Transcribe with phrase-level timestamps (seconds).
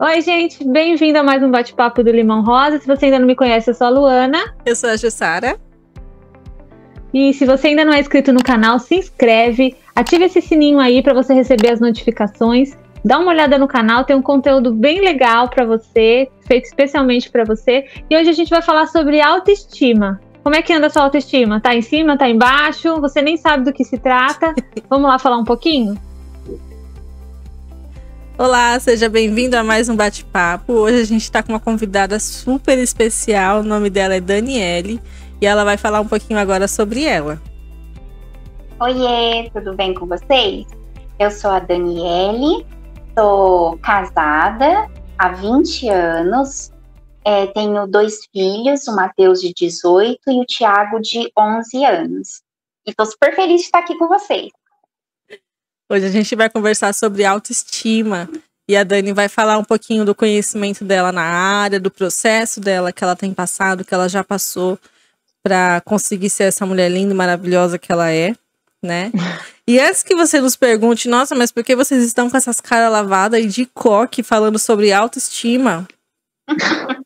[0.00, 2.78] Oi, gente, bem-vindo a mais um bate-papo do Limão Rosa.
[2.78, 4.54] Se você ainda não me conhece, eu sou a Luana.
[4.64, 5.58] Eu sou a Jussara.
[7.12, 11.02] E se você ainda não é inscrito no canal, se inscreve, ative esse sininho aí
[11.02, 12.78] para você receber as notificações.
[13.04, 17.42] Dá uma olhada no canal, tem um conteúdo bem legal para você, feito especialmente para
[17.42, 17.84] você.
[18.08, 20.20] E hoje a gente vai falar sobre autoestima.
[20.44, 21.60] Como é que anda a sua autoestima?
[21.60, 23.00] Tá em cima, tá embaixo?
[23.00, 24.54] Você nem sabe do que se trata?
[24.88, 25.98] Vamos lá falar um pouquinho?
[28.38, 30.72] Olá, seja bem-vindo a mais um bate-papo.
[30.72, 33.58] Hoje a gente está com uma convidada super especial.
[33.58, 35.02] O nome dela é Daniele
[35.40, 37.42] e ela vai falar um pouquinho agora sobre ela.
[38.80, 40.68] Oiê, tudo bem com vocês?
[41.18, 42.64] Eu sou a Daniele,
[43.18, 46.70] sou casada há 20 anos,
[47.24, 52.42] é, tenho dois filhos, o Matheus de 18 e o Tiago de 11 anos.
[52.86, 54.52] E estou super feliz de estar aqui com vocês.
[55.90, 58.28] Hoje a gente vai conversar sobre autoestima
[58.68, 62.92] e a Dani vai falar um pouquinho do conhecimento dela na área, do processo dela
[62.92, 64.78] que ela tem passado, que ela já passou
[65.42, 68.34] para conseguir ser essa mulher linda e maravilhosa que ela é,
[68.82, 69.10] né?
[69.66, 72.90] E antes que você nos pergunte, nossa, mas por que vocês estão com essas caras
[72.90, 75.86] lavadas e de coque falando sobre autoestima?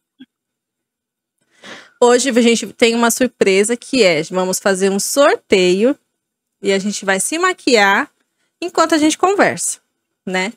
[2.00, 5.98] Hoje a gente tem uma surpresa que é, vamos fazer um sorteio
[6.62, 8.11] e a gente vai se maquiar
[8.62, 9.80] enquanto a gente conversa,
[10.24, 10.52] né?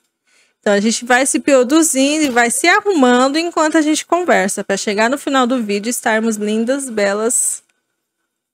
[0.59, 4.77] Então a gente vai se produzindo e vai se arrumando enquanto a gente conversa, para
[4.77, 7.63] chegar no final do vídeo estarmos lindas, belas,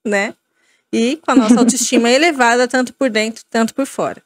[0.05, 0.33] né?
[0.91, 4.21] E com a nossa autoestima elevada, tanto por dentro, tanto por fora.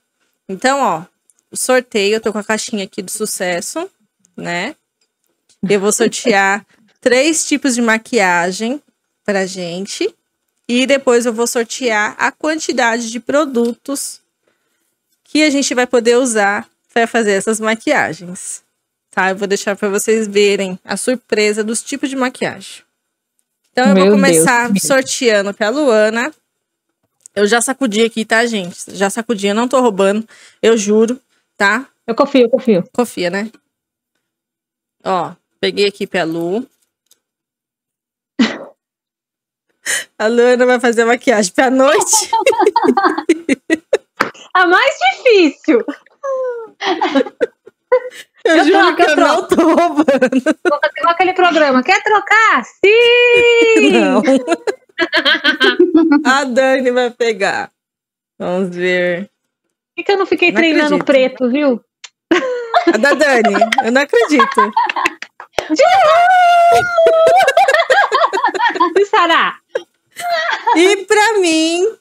[0.48, 1.04] Então, ó,
[1.52, 3.90] o sorteio, eu tô com a caixinha aqui do sucesso,
[4.36, 4.76] né?
[5.68, 6.66] Eu vou sortear
[7.02, 8.82] três tipos de maquiagem
[9.24, 10.14] pra gente.
[10.68, 14.22] E depois eu vou sortear a quantidade de produtos
[15.26, 18.64] que a gente vai poder usar para fazer essas maquiagens.
[19.12, 19.32] Tá?
[19.32, 22.84] Eu vou deixar para vocês verem a surpresa dos tipos de maquiagem.
[23.72, 24.84] Então eu Meu vou começar Deus.
[24.84, 26.34] sorteando para Luana.
[27.36, 28.96] Eu já sacudi aqui, tá, gente?
[28.96, 30.26] Já sacudi, eu não tô roubando,
[30.62, 31.20] eu juro,
[31.58, 31.86] tá?
[32.08, 32.90] Eu confio, eu confio.
[32.94, 33.52] Confia, né?
[35.04, 36.66] Ó, peguei aqui pra Lu.
[40.18, 42.32] A Luana vai fazer maquiagem pra noite.
[44.56, 45.86] A mais difícil.
[48.46, 50.06] Eu, eu juro troco, que eu, eu não tô roubando.
[50.64, 51.84] Vou fazer aquele programa.
[51.84, 52.64] Quer trocar?
[52.64, 53.92] Sim!
[53.92, 54.22] Não.
[56.24, 57.70] A Dani vai pegar.
[58.40, 59.30] Vamos ver.
[59.94, 61.36] Por que, eu não fiquei não treinando acredito.
[61.38, 61.84] preto, viu?
[62.94, 63.56] A da Dani.
[63.84, 64.72] Eu não acredito.
[68.98, 69.60] e Sará?
[70.78, 71.94] E pra mim,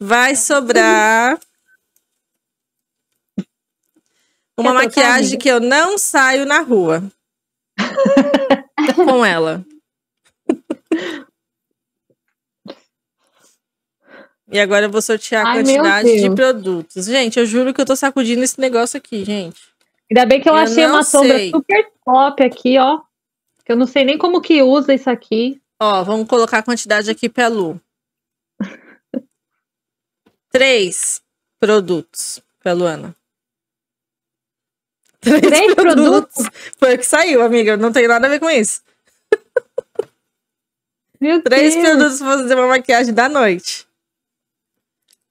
[0.00, 1.38] vai sobrar
[4.56, 7.02] uma maquiagem que eu não saio na rua
[8.94, 9.64] com ela.
[14.50, 17.06] E agora eu vou sortear a Ai, quantidade de produtos.
[17.06, 19.60] Gente, eu juro que eu tô sacudindo esse negócio aqui, gente.
[20.10, 21.20] Ainda bem que eu, eu achei uma sei.
[21.20, 23.00] sombra super top aqui, ó.
[23.64, 25.60] Que eu não sei nem como que usa isso aqui.
[25.82, 27.80] Ó, vamos colocar a quantidade aqui pra Lu.
[30.50, 31.20] Três
[31.58, 33.14] produtos pra Luana.
[35.26, 36.34] Três, Três produtos?
[36.34, 36.72] produtos?
[36.78, 37.76] Foi o que saiu, amiga.
[37.76, 38.80] Não tem nada a ver com isso.
[41.20, 41.86] Meu Três Deus.
[41.86, 43.86] produtos pra fazer uma maquiagem da noite.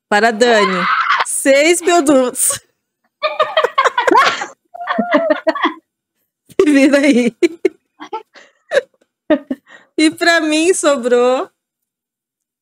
[0.09, 0.85] Para Dani.
[1.25, 2.59] Seis produtos.
[6.49, 7.35] Se vira aí.
[9.97, 11.49] E para mim sobrou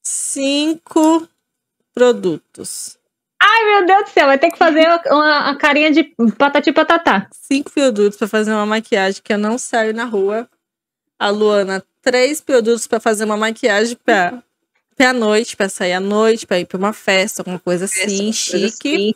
[0.06, 1.28] cinco
[1.94, 2.98] produtos.
[3.46, 6.04] Ai, meu Deus do céu, vai ter que fazer uma, uma carinha de
[6.38, 7.28] patati patatá.
[7.32, 10.48] Cinco produtos para fazer uma maquiagem que eu não saio na rua.
[11.20, 14.42] A Luana, três produtos para fazer uma maquiagem para
[14.96, 18.96] pra noite, para sair à noite, para ir para uma festa, alguma coisa assim, chique.
[18.96, 19.16] Assim.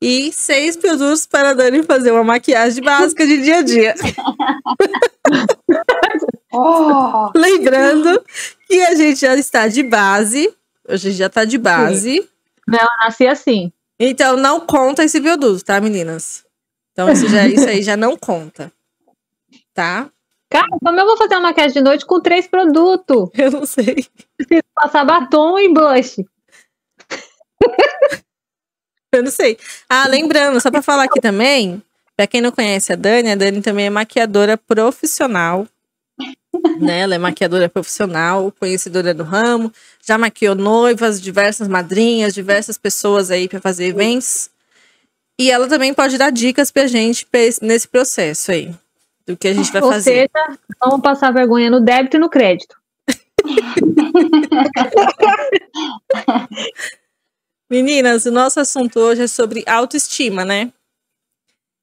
[0.00, 3.94] E seis produtos para a Dani fazer uma maquiagem básica de dia a dia.
[6.52, 7.30] oh.
[7.34, 8.22] Lembrando
[8.66, 10.54] que a gente já está de base.
[10.88, 12.20] A gente já está de base.
[12.20, 12.33] Sim.
[12.66, 13.72] Não, eu nasci assim.
[13.98, 16.44] Então não conta esse produto, tá, meninas?
[16.92, 18.72] Então isso, já, isso aí já não conta.
[19.72, 20.10] Tá?
[20.48, 23.28] Cara, como eu vou fazer uma maquiagem de noite com três produtos?
[23.36, 24.06] Eu não sei.
[24.36, 26.24] Preciso passar batom e blush.
[29.12, 29.58] eu não sei.
[29.88, 31.82] Ah, lembrando, só para falar aqui também,
[32.16, 35.66] para quem não conhece a Dani, a Dani também é maquiadora profissional
[36.78, 37.00] né?
[37.00, 39.72] Ela é maquiadora profissional, conhecedora do ramo,
[40.04, 44.50] já maquiou noivas, diversas madrinhas, diversas pessoas aí para fazer eventos.
[45.38, 47.26] E ela também pode dar dicas pra gente
[47.60, 48.74] nesse processo aí.
[49.26, 50.30] Do que a gente vai Ou fazer.
[50.30, 52.76] seja, vamos passar vergonha no débito e no crédito.
[57.70, 60.70] Meninas, o nosso assunto hoje é sobre autoestima, né?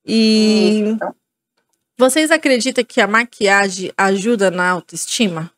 [0.05, 0.95] E.
[2.01, 5.51] vocês acreditam que a maquiagem ajuda na autoestima?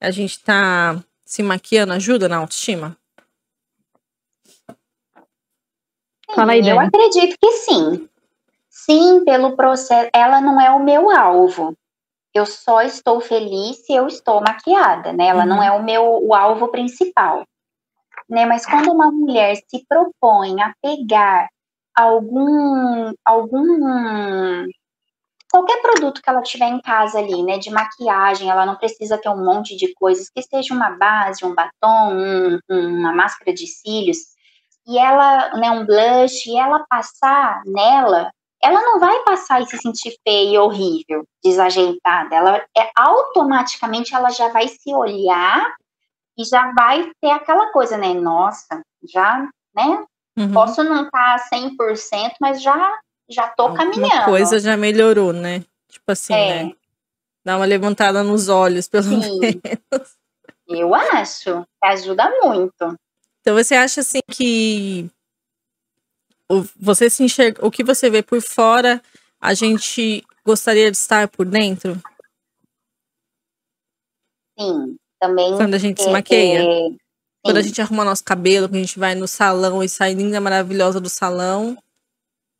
[0.00, 2.96] A gente tá se maquiando ajuda na autoestima?
[6.34, 6.88] Fala aí, eu Dani.
[6.88, 8.08] acredito que sim.
[8.70, 10.08] Sim, pelo processo.
[10.14, 11.76] Ela não é o meu alvo.
[12.32, 15.26] Eu só estou feliz se eu estou maquiada, né?
[15.26, 17.44] Ela não é o meu o alvo principal.
[18.30, 18.46] Né?
[18.46, 21.48] Mas quando uma mulher se propõe a pegar
[21.94, 24.66] algum algum
[25.50, 29.28] qualquer produto que ela tiver em casa ali, né, de maquiagem, ela não precisa ter
[29.28, 34.18] um monte de coisas, que seja uma base, um batom, um- uma máscara de cílios,
[34.86, 38.30] e ela, né, um blush, e ela passar nela,
[38.62, 42.34] ela não vai passar e se sentir feia e horrível, desajeitada.
[42.34, 45.74] Ela é automaticamente ela já vai se olhar
[46.38, 48.14] e já vai ter aquela coisa, né?
[48.14, 48.80] Nossa,
[49.12, 50.04] já, né?
[50.38, 50.52] Uhum.
[50.52, 54.06] Posso não estar 100%, mas já já tô caminhando.
[54.06, 55.64] Uma coisa já melhorou, né?
[55.88, 56.64] Tipo assim, É.
[56.64, 56.72] né?
[57.44, 59.38] Dá uma levantada nos olhos, pelo Sim.
[59.38, 60.16] menos.
[60.68, 62.96] Eu acho ajuda muito.
[63.40, 65.08] Então você acha assim que
[66.76, 69.00] você se enxerga, o que você vê por fora,
[69.40, 72.00] a gente gostaria de estar por dentro
[74.58, 75.56] Sim, também.
[75.56, 76.62] quando a gente se é, maqueia?
[76.62, 76.88] é,
[77.44, 80.40] Quando a gente arruma nosso cabelo, que a gente vai no salão e sai linda,
[80.40, 81.76] maravilhosa do salão.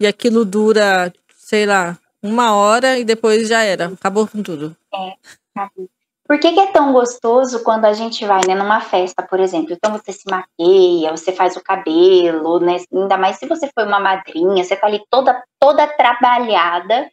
[0.00, 3.86] E aquilo dura, sei lá, uma hora e depois já era.
[3.86, 4.76] Acabou com tudo.
[6.26, 9.72] Por que, que é tão gostoso quando a gente vai né, numa festa, por exemplo?
[9.72, 12.78] Então você se maqueia, você faz o cabelo, né?
[12.92, 17.08] Ainda mais se você foi uma madrinha, você tá ali toda, toda trabalhada.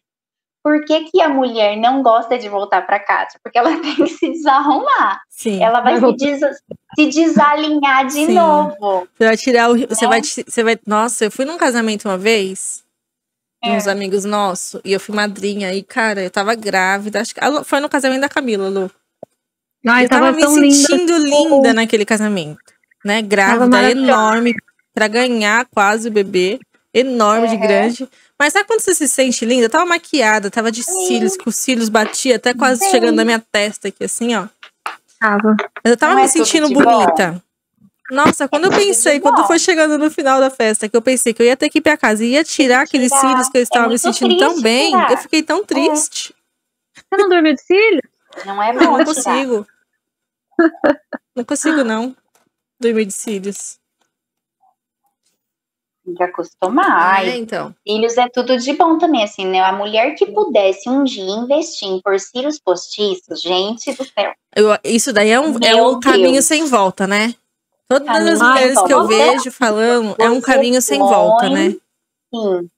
[0.64, 3.38] Por que, que a mulher não gosta de voltar para casa?
[3.44, 5.22] Porque ela tem que se desarrumar.
[5.30, 5.62] Sim.
[5.62, 6.40] Ela vai se, des-
[6.96, 8.34] se desalinhar de Sim.
[8.34, 9.08] novo.
[9.18, 9.78] Você vai tirar o.
[9.78, 10.10] Você Né?
[10.10, 10.80] vai, ti- você vai.
[10.88, 12.82] Nossa, eu fui num casamento uma vez.
[13.64, 13.74] De É.
[13.78, 14.80] uns amigos nossos.
[14.86, 15.74] E eu fui madrinha.
[15.74, 17.20] E, cara, eu tava grávida.
[17.22, 17.44] Acho que.
[17.44, 18.90] a Lu- Foi no casamento da Camila, Lu.
[19.86, 20.76] Ai, eu tava, tava, me tão linda.
[20.76, 22.60] sentindo linda naquele casamento.
[23.04, 23.22] Né?
[23.22, 24.54] Grávida, enorme.
[24.94, 26.60] Pra ganhar quase o bebê.
[26.94, 27.62] Enorme de Uhum.
[27.62, 28.10] grande.
[28.44, 29.68] Mas sabe quando você se sente linda?
[29.68, 32.92] Eu tava maquiada, tava de cílios, que os cílios batia até quase Sim.
[32.92, 34.50] chegando na minha testa aqui, assim, ó.
[35.18, 35.56] Tava.
[35.82, 37.42] Mas eu tava Não me é sentindo bonita.
[38.12, 39.48] Nossa, quando eu pensei, quando bom.
[39.48, 41.82] foi chegando no final da festa, que eu pensei que eu ia ter que ir
[41.82, 43.22] pra casa e ia tirar aqueles tirar.
[43.22, 45.12] cílios que eu estava me muito sentindo tão bem, tirar.
[45.12, 46.36] eu fiquei tão triste.
[46.98, 48.02] Você não dormiu de cílio?
[48.46, 49.06] Não é Eu bom não tirar.
[49.06, 49.68] consigo.
[51.34, 52.14] Não consigo, não.
[52.80, 53.80] Dormir de cílios.
[56.06, 57.26] Tem que acostumar.
[57.26, 57.74] É, então.
[57.88, 59.62] Cílios é tudo de bom também, assim, né?
[59.62, 64.34] A mulher que pudesse um dia investir em pôr cílios postiços, gente do céu.
[64.56, 67.34] Eu- isso daí é um, é um caminho sem volta, né?
[67.88, 71.70] Todas Caminho as mulheres que eu vejo falando, é um caminho sem põe- volta, né?
[72.34, 72.70] Sim.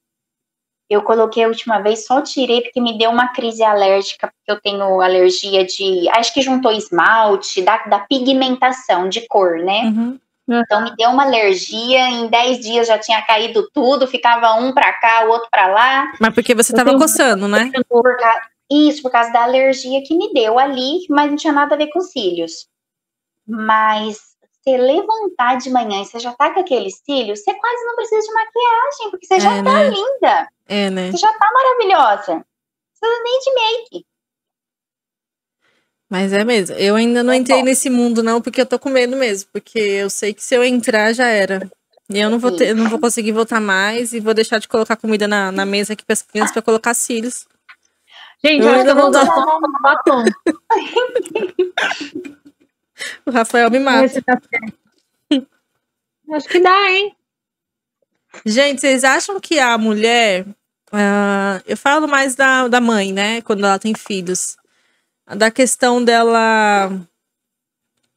[0.87, 4.61] Eu coloquei a última vez, só tirei porque me deu uma crise alérgica, porque eu
[4.61, 6.07] tenho alergia de.
[6.09, 9.85] Acho que juntou esmalte, da, da pigmentação de cor, né?
[9.85, 10.19] Uhum.
[10.47, 14.93] Então me deu uma alergia, em 10 dias já tinha caído tudo, ficava um pra
[14.93, 16.11] cá, o outro pra lá.
[16.21, 17.71] Mas porque você Eu tava tenho- coçando, né?
[17.89, 21.75] Por ca- Isso, por causa da alergia que me deu ali, mas não tinha nada
[21.75, 22.67] a ver com cílios.
[23.47, 24.17] Mas
[24.63, 28.21] você levantar de manhã e você já tá com aqueles cílios, você quase não precisa
[28.21, 29.89] de maquiagem, porque você já É, tá né?
[29.89, 31.11] linda, É, né?
[31.11, 32.33] você já tá maravilhosa.
[32.35, 32.43] Não
[32.99, 34.05] precisa nem de make.
[36.09, 36.75] Mas é mesmo.
[36.75, 39.49] Eu ainda não É entrei nesse mundo, não, porque eu tô com medo mesmo.
[39.51, 41.69] Porque eu sei que se eu entrar, já era.
[42.09, 44.95] E eu não vou ter, não vou conseguir voltar mais e vou deixar de colocar
[44.95, 47.47] comida na, na mesa aqui para as crianças para colocar cílios.
[48.43, 50.25] Gente, Eu ainda que eu vou só um batom.
[53.25, 54.21] O Rafael me mata.
[54.21, 54.39] Tá.
[56.33, 57.15] Acho que dá, hein?
[58.45, 60.45] Gente, vocês acham que a mulher.
[60.91, 63.41] ah, eu falo mais da, da mãe, né?
[63.41, 64.55] Quando ela tem filhos.
[65.27, 66.91] Da questão dela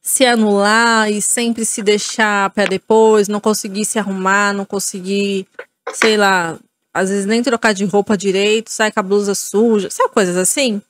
[0.01, 5.47] se anular e sempre se deixar para depois, não conseguir se arrumar, não conseguir,
[5.93, 6.57] sei lá,
[6.93, 10.81] às vezes nem trocar de roupa direito, sai com a blusa suja, sabe coisas assim?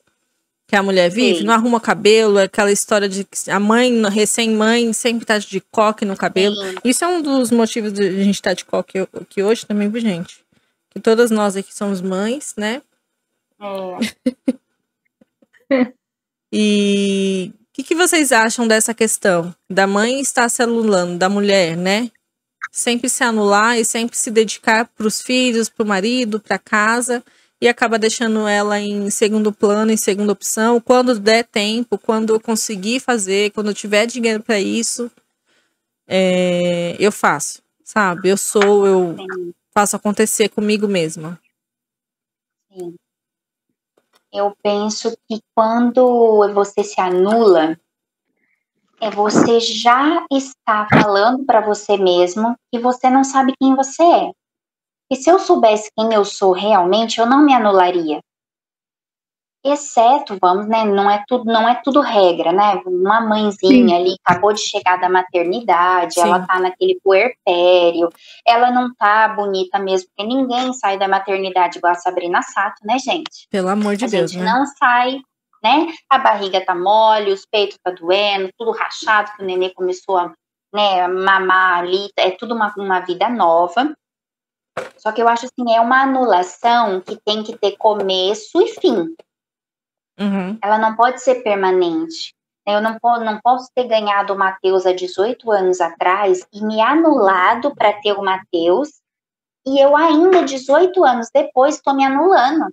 [0.66, 1.44] Que a mulher vive, Sim.
[1.44, 6.04] não arruma cabelo, é aquela história de que a mãe, recém-mãe, sempre tá de coque
[6.04, 6.54] no cabelo.
[6.54, 6.74] Sim.
[6.84, 10.00] Isso é um dos motivos de a gente estar de coque aqui hoje também, viu,
[10.00, 10.44] gente?
[10.90, 12.80] Que todas nós aqui somos mães, né?
[13.60, 15.84] É.
[16.52, 21.76] E o que, que vocês acham dessa questão da mãe estar se anulando, da mulher,
[21.76, 22.10] né?
[22.70, 27.22] sempre se anular e sempre se dedicar para os filhos, para o marido, para casa
[27.60, 30.80] e acaba deixando ela em segundo plano, em segunda opção.
[30.80, 35.10] Quando der tempo, quando eu conseguir fazer, quando eu tiver dinheiro para isso,
[36.06, 38.28] é, eu faço, sabe?
[38.28, 39.16] Eu sou, eu
[39.72, 41.38] faço acontecer comigo mesma.
[42.72, 42.99] Sim.
[44.32, 47.76] Eu penso que quando você se anula,
[49.00, 54.32] é você já está falando para você mesmo que você não sabe quem você é.
[55.10, 58.20] E se eu soubesse quem eu sou realmente, eu não me anularia.
[59.62, 60.84] Exceto, vamos, né?
[60.84, 62.80] Não é tudo, não é tudo regra, né?
[62.86, 63.94] Uma mãezinha Sim.
[63.94, 66.22] ali acabou de chegar da maternidade, Sim.
[66.22, 68.08] ela tá naquele puerpério,
[68.46, 72.98] ela não tá bonita mesmo, porque ninguém sai da maternidade igual a Sabrina Sato, né,
[72.98, 73.46] gente?
[73.50, 74.50] Pelo amor de a Deus, gente né?
[74.50, 75.20] não sai
[75.62, 75.92] né?
[76.08, 80.32] A barriga tá mole, os peitos tá doendo, tudo rachado, que o nenê começou a
[80.72, 83.94] né, mamar ali, é tudo uma, uma vida nova.
[84.96, 89.14] Só que eu acho assim, é uma anulação que tem que ter começo e fim.
[90.20, 90.58] Uhum.
[90.62, 92.34] Ela não pode ser permanente.
[92.66, 97.74] Eu não, não posso ter ganhado o Mateus há 18 anos atrás e me anulado
[97.74, 98.90] para ter o Mateus,
[99.66, 102.66] e eu ainda, 18 anos depois, estou me anulando.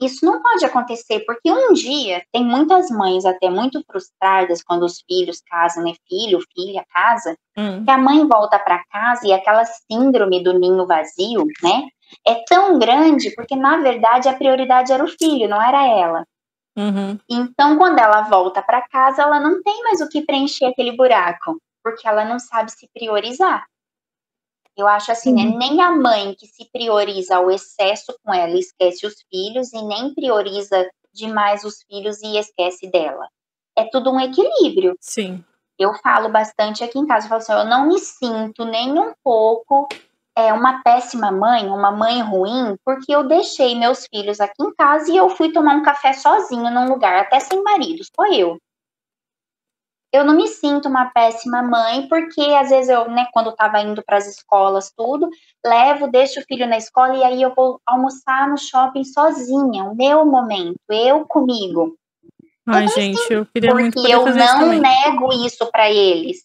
[0.00, 5.02] Isso não pode acontecer, porque um dia tem muitas mães até muito frustradas quando os
[5.06, 5.92] filhos casam, né?
[6.08, 7.84] Filho, filha casa, hum.
[7.84, 11.88] que a mãe volta para casa e aquela síndrome do ninho vazio, né?
[12.26, 16.24] É tão grande porque, na verdade, a prioridade era o filho, não era ela.
[16.76, 17.18] Uhum.
[17.28, 21.60] Então, quando ela volta para casa, ela não tem mais o que preencher aquele buraco,
[21.82, 23.66] porque ela não sabe se priorizar.
[24.76, 25.44] Eu acho assim, né?
[25.44, 30.14] Nem a mãe que se prioriza ao excesso com ela esquece os filhos e nem
[30.14, 33.28] prioriza demais os filhos e esquece dela.
[33.76, 34.96] É tudo um equilíbrio.
[35.00, 35.44] Sim.
[35.78, 39.12] Eu falo bastante aqui em casa, eu falo assim, eu não me sinto nem um
[39.24, 39.88] pouco
[40.48, 45.10] é, uma péssima mãe, uma mãe ruim, porque eu deixei meus filhos aqui em casa
[45.10, 48.58] e eu fui tomar um café sozinho num lugar, até sem marido, só eu
[50.12, 54.02] eu não me sinto uma péssima mãe, porque às vezes eu, né, quando estava indo
[54.04, 55.28] para as escolas, tudo,
[55.64, 59.94] levo, deixo o filho na escola e aí eu vou almoçar no shopping sozinha, o
[59.94, 61.96] meu momento, eu comigo.
[62.66, 66.38] Ai, eu gente, eu queria muito Porque eu não nego isso para eles.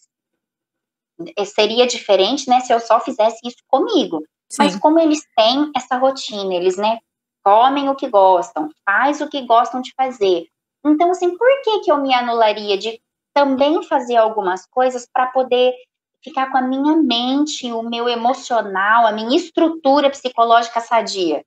[1.36, 4.22] É, seria diferente, né, se eu só fizesse isso comigo.
[4.50, 4.64] Sim.
[4.64, 6.98] Mas como eles têm essa rotina, eles, né,
[7.42, 10.46] comem o que gostam, faz o que gostam de fazer.
[10.84, 13.00] Então, assim, por que que eu me anularia de
[13.32, 15.74] também fazer algumas coisas para poder
[16.26, 21.44] ficar com a minha mente, o meu emocional, a minha estrutura psicológica sadia.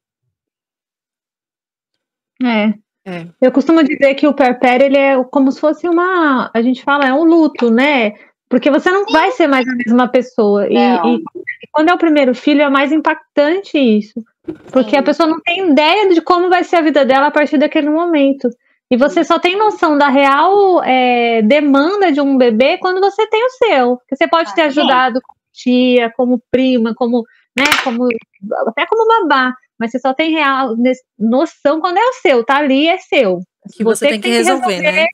[2.42, 2.70] É.
[3.06, 3.28] é.
[3.42, 7.08] Eu costumo dizer que o perpério ele é como se fosse uma, a gente fala,
[7.08, 8.14] é um luto, né?
[8.50, 9.14] Porque você não Sim.
[9.14, 10.68] vai ser mais a mesma pessoa.
[10.68, 11.24] E, e,
[11.72, 14.24] quando é o primeiro filho, é mais impactante isso.
[14.72, 14.98] Porque Sim.
[14.98, 17.90] a pessoa não tem ideia de como vai ser a vida dela a partir daquele
[17.90, 18.50] momento.
[18.92, 23.46] E você só tem noção da real é, demanda de um bebê quando você tem
[23.46, 23.98] o seu.
[23.98, 27.24] Porque você pode ter ajudado como tia, como prima, como,
[27.56, 28.08] né, como
[28.68, 30.76] até como babá, mas você só tem real
[31.18, 33.40] noção quando é o seu, tá ali é seu.
[33.76, 35.08] Que você, você tem, que, tem resolver, que resolver, né?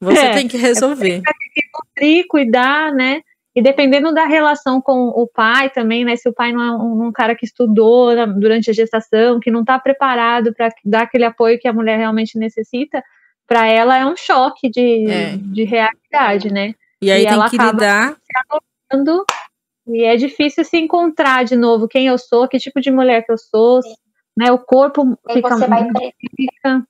[0.00, 1.16] Você é, tem que resolver.
[1.16, 3.20] É tem que nutrir, cuidar, né?
[3.54, 6.16] E dependendo da relação com o pai também, né?
[6.16, 9.60] Se o pai não é um, um cara que estudou durante a gestação, que não
[9.60, 13.02] está preparado para dar aquele apoio que a mulher realmente necessita,
[13.46, 15.36] para ela é um choque de, é.
[15.36, 16.74] de realidade, né?
[17.00, 18.16] E aí e tem que lidar.
[19.86, 23.30] e é difícil se encontrar de novo quem eu sou, que tipo de mulher que
[23.30, 23.80] eu sou,
[24.36, 24.50] né?
[24.50, 25.86] O corpo fica, você vai,
[26.36, 26.84] fica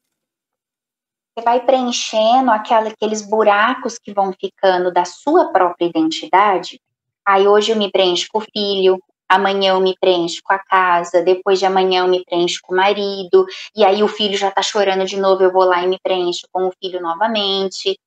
[1.34, 6.80] você vai preenchendo aquela, aqueles buracos que vão ficando da sua própria identidade.
[7.26, 11.22] Aí hoje eu me preencho com o filho, amanhã eu me preencho com a casa,
[11.22, 14.62] depois de amanhã eu me preencho com o marido, e aí o filho já tá
[14.62, 17.98] chorando de novo, eu vou lá e me preencho com o filho novamente.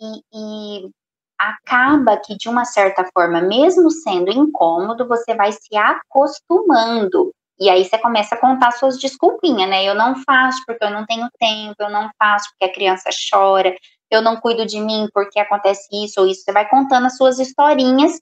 [0.00, 0.90] E, e
[1.38, 7.84] acaba que, de uma certa forma, mesmo sendo incômodo, você vai se acostumando e aí
[7.84, 9.84] você começa a contar suas desculpinhas, né?
[9.84, 13.74] Eu não faço porque eu não tenho tempo, eu não faço porque a criança chora,
[14.10, 16.42] eu não cuido de mim porque acontece isso ou isso.
[16.42, 18.20] Você vai contando as suas historinhas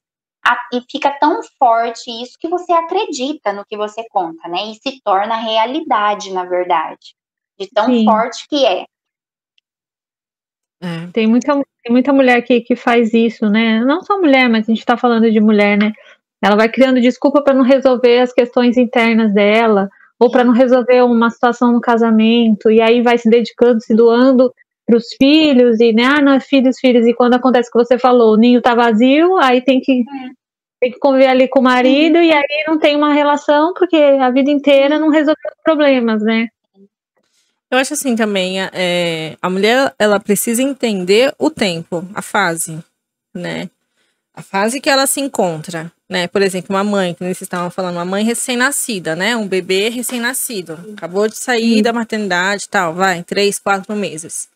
[0.73, 4.67] e fica tão forte isso que você acredita no que você conta, né?
[4.67, 7.15] E se torna realidade, na verdade,
[7.59, 8.05] de tão Sim.
[8.05, 8.85] forte que é.
[10.83, 11.07] é.
[11.13, 13.81] Tem muita, tem muita mulher que, que faz isso, né?
[13.85, 15.93] Não só mulher, mas a gente tá falando de mulher, né?
[16.43, 19.89] Ela vai criando desculpa para não resolver as questões internas dela,
[20.19, 24.53] ou para não resolver uma situação no casamento, e aí vai se dedicando, se doando
[24.87, 27.99] para os filhos, e né, ah, não, filhos, filhos, e quando acontece o que você
[27.99, 30.05] falou, o ninho tá vazio, aí tem que
[30.81, 34.31] tem que conviver ali com o marido e aí não tem uma relação porque a
[34.31, 36.49] vida inteira não resolveu os problemas, né?
[37.71, 42.79] Eu acho assim também, é, a mulher ela precisa entender o tempo, a fase,
[43.35, 43.71] né?
[44.37, 46.27] A fase que ela se encontra, né?
[46.27, 49.37] Por exemplo, uma mãe, que vocês estavam falando, uma mãe recém-nascida, né?
[49.37, 54.49] Um bebê recém-nascido, acabou de sair da maternidade, tal, vai, três, quatro meses.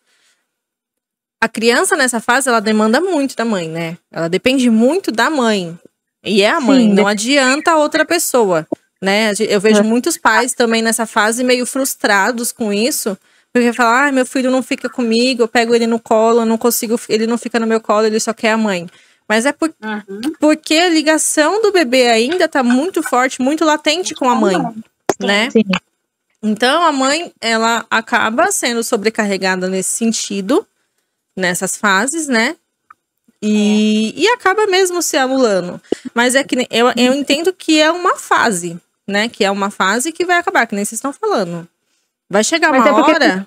[1.40, 3.96] A criança nessa fase ela demanda muito da mãe, né?
[4.10, 5.78] Ela depende muito da mãe.
[6.24, 8.66] E é a mãe, Sim, não adianta outra pessoa,
[9.00, 9.30] né?
[9.38, 9.84] Eu vejo é.
[9.84, 13.16] muitos pais também nessa fase meio frustrados com isso,
[13.52, 16.58] porque falam, ah, meu filho não fica comigo, eu pego ele no colo, eu não
[16.58, 18.88] consigo, ele não fica no meu colo, ele só quer a mãe.
[19.28, 20.20] Mas é por, uhum.
[20.40, 24.56] porque a ligação do bebê ainda está muito forte, muito latente com a mãe,
[25.20, 25.50] né?
[25.50, 25.64] Sim.
[26.42, 30.66] Então a mãe, ela acaba sendo sobrecarregada nesse sentido,
[31.36, 32.56] nessas fases, né?
[33.42, 34.20] E, é.
[34.20, 35.80] e acaba mesmo se anulando.
[36.14, 39.28] Mas é que eu, eu entendo que é uma fase, né?
[39.28, 41.68] Que é uma fase que vai acabar, que nem vocês estão falando.
[42.30, 43.46] Vai chegar Mas uma é hora.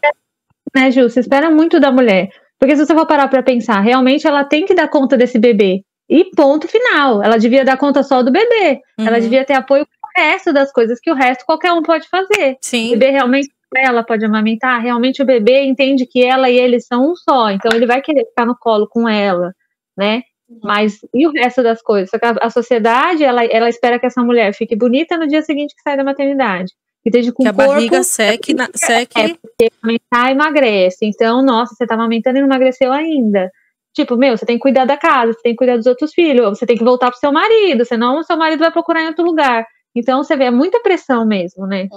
[0.73, 1.09] né, Ju?
[1.09, 2.29] Você espera muito da mulher.
[2.61, 5.83] Porque se você for parar para pensar, realmente ela tem que dar conta desse bebê.
[6.07, 7.23] E ponto final.
[7.23, 8.79] Ela devia dar conta só do bebê.
[8.99, 9.07] Uhum.
[9.07, 12.07] Ela devia ter apoio com o resto das coisas que o resto qualquer um pode
[12.07, 12.57] fazer.
[12.61, 12.89] Sim.
[12.89, 17.11] O bebê realmente ela pode amamentar, realmente o bebê entende que ela e ele são
[17.11, 19.53] um só, então ele vai querer ficar no colo com ela,
[19.97, 20.23] né?
[20.49, 20.59] Uhum.
[20.61, 22.09] Mas e o resto das coisas?
[22.09, 25.41] Só que a, a, sociedade, ela, ela espera que essa mulher fique bonita no dia
[25.41, 26.73] seguinte que sai da maternidade.
[27.03, 29.19] Que, esteja com que a corpo, barriga seque, na, seque.
[29.19, 31.05] É, porque amamentar emagrece.
[31.05, 33.51] Então, nossa, você tá amamentando e não emagreceu ainda.
[33.93, 36.57] Tipo, meu, você tem que cuidar da casa, você tem que cuidar dos outros filhos,
[36.57, 39.25] você tem que voltar pro seu marido, senão o seu marido vai procurar em outro
[39.25, 39.65] lugar.
[39.95, 41.89] Então, você vê, é muita pressão mesmo, né?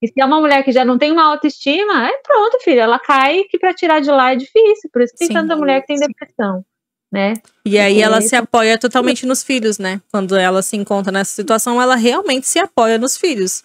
[0.00, 2.98] E se é uma mulher que já não tem uma autoestima, é pronto, filha, ela
[2.98, 4.90] cai que para tirar de lá é difícil.
[4.92, 6.64] Por isso que tem Sim, tanta mulher que tem depressão,
[7.12, 7.34] né?
[7.64, 10.00] E aí ela se apoia totalmente nos filhos, né?
[10.10, 13.62] Quando ela se encontra nessa situação, ela realmente se apoia nos filhos.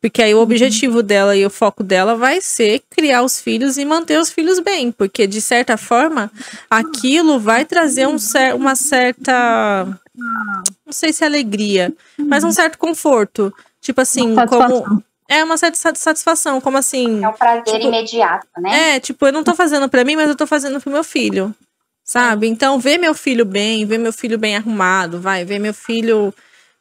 [0.00, 0.42] Porque aí o uhum.
[0.44, 4.60] objetivo dela e o foco dela vai ser criar os filhos e manter os filhos
[4.60, 4.92] bem.
[4.92, 6.30] Porque, de certa forma,
[6.70, 9.86] aquilo vai trazer um cer uma certa.
[10.14, 13.52] Não sei se é alegria, mas um certo conforto.
[13.80, 15.02] Tipo assim, como.
[15.30, 17.22] É uma certa satisfação, como assim.
[17.22, 18.94] É um prazer tipo, imediato, né?
[18.94, 21.54] É, tipo, eu não tô fazendo para mim, mas eu tô fazendo pro meu filho.
[22.02, 22.48] Sabe?
[22.48, 26.32] Então, ver meu filho bem, ver meu filho bem arrumado, vai, ver meu filho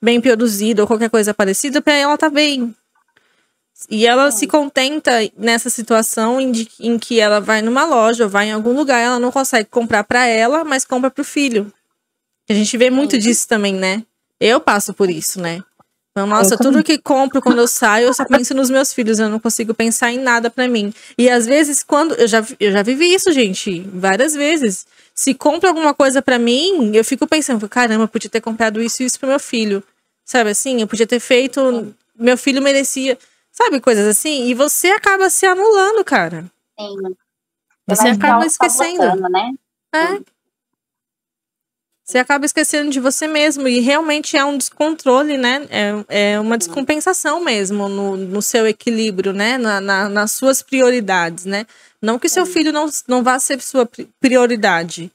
[0.02, 2.74] bem produzido ou qualquer coisa parecida, pra ela tá bem.
[3.90, 8.30] E ela se contenta nessa situação em, de, em, que ela vai numa loja ou
[8.30, 11.72] vai em algum lugar, ela não consegue comprar para ela, mas compra pro filho.
[12.50, 14.04] A gente vê muito disso também, né?
[14.40, 15.62] Eu passo por isso, né?
[16.18, 19.30] Então, nossa, tudo que compro quando eu saio, eu só penso nos meus filhos, eu
[19.30, 20.92] não consigo pensar em nada para mim.
[21.16, 22.16] E às vezes, quando.
[22.16, 24.88] Eu já, eu já vivi isso, gente, várias vezes.
[25.14, 29.04] Se compra alguma coisa para mim, eu fico pensando, caramba, eu podia ter comprado isso
[29.04, 29.84] e isso pro meu filho.
[30.26, 30.82] Sabe assim?
[30.82, 31.94] Eu podia ter feito.
[32.18, 33.16] Meu filho merecia.
[33.58, 34.44] Sabe, coisas assim?
[34.44, 36.46] E você acaba se anulando, cara.
[36.80, 36.96] Sim.
[37.88, 39.30] Você acaba esquecendo.
[39.32, 39.52] Né?
[39.96, 40.20] É.
[42.04, 43.68] Você acaba esquecendo de você mesmo.
[43.68, 45.68] E realmente é um descontrole, né?
[45.72, 49.58] É, é uma descompensação mesmo no, no seu equilíbrio, né?
[49.58, 51.66] Na, na, nas suas prioridades, né?
[52.00, 53.90] Não que seu filho não, não vá ser sua
[54.20, 55.12] prioridade,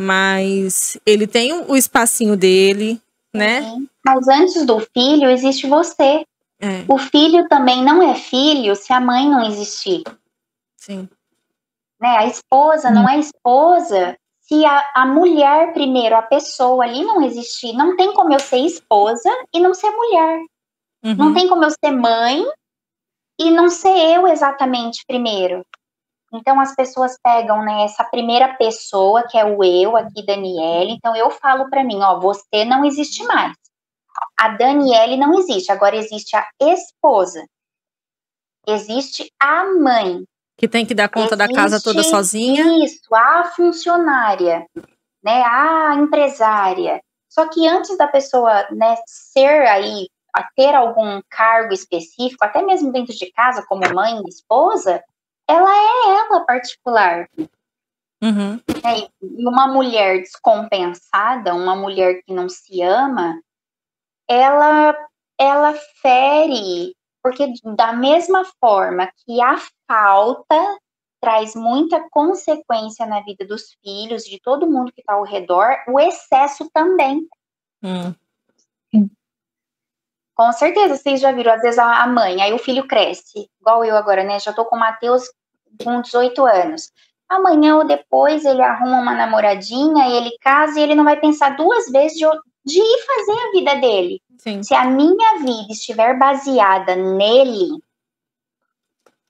[0.00, 2.98] mas ele tem o espacinho dele,
[3.34, 3.76] né?
[4.02, 6.24] Mas antes do filho existe você.
[6.64, 6.84] É.
[6.88, 10.02] O filho também não é filho se a mãe não existir.
[10.78, 11.08] Sim.
[12.00, 12.16] Né?
[12.16, 17.74] A esposa não é esposa se a, a mulher, primeiro, a pessoa ali não existir.
[17.74, 20.40] Não tem como eu ser esposa e não ser mulher.
[21.04, 21.14] Uhum.
[21.14, 22.42] Não tem como eu ser mãe
[23.38, 25.64] e não ser eu exatamente primeiro.
[26.32, 30.90] Então as pessoas pegam né, essa primeira pessoa, que é o eu, aqui, Daniela.
[30.90, 33.54] Então eu falo para mim, ó, você não existe mais.
[34.36, 37.44] A Daniele não existe, agora existe a esposa.
[38.66, 40.24] Existe a mãe.
[40.56, 42.84] Que tem que dar conta existe, da casa toda sozinha.
[42.84, 44.66] Isso, a funcionária,
[45.22, 47.02] né, a empresária.
[47.28, 52.92] Só que antes da pessoa né, ser aí, a ter algum cargo específico, até mesmo
[52.92, 55.02] dentro de casa, como mãe esposa,
[55.48, 57.28] ela é ela particular.
[58.22, 58.60] Uhum.
[58.84, 63.38] É, e uma mulher descompensada, uma mulher que não se ama,
[64.28, 64.96] ela,
[65.38, 69.56] ela fere, porque da mesma forma que a
[69.86, 70.78] falta
[71.20, 75.98] traz muita consequência na vida dos filhos, de todo mundo que está ao redor, o
[75.98, 77.26] excesso também.
[77.82, 78.14] Hum.
[80.34, 83.96] Com certeza, vocês já viram, às vezes, a mãe, aí o filho cresce, igual eu
[83.96, 84.38] agora, né?
[84.40, 85.22] Já tô com o Matheus
[85.82, 86.92] com 18 anos.
[87.28, 91.90] Amanhã ou depois ele arruma uma namoradinha, ele casa e ele não vai pensar duas
[91.90, 92.26] vezes de,
[92.64, 94.20] de ir fazer a vida dele.
[94.38, 94.62] Sim.
[94.62, 97.68] Se a minha vida estiver baseada nele,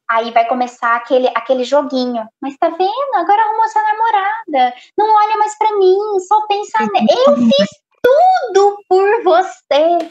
[0.08, 2.26] aí vai começar aquele, aquele joguinho.
[2.40, 3.14] Mas tá vendo?
[3.16, 4.74] Agora arrumou sua namorada.
[4.96, 7.06] Não olha mais para mim, só pensa nele.
[7.26, 7.68] Eu fiz
[8.02, 10.10] tudo por você.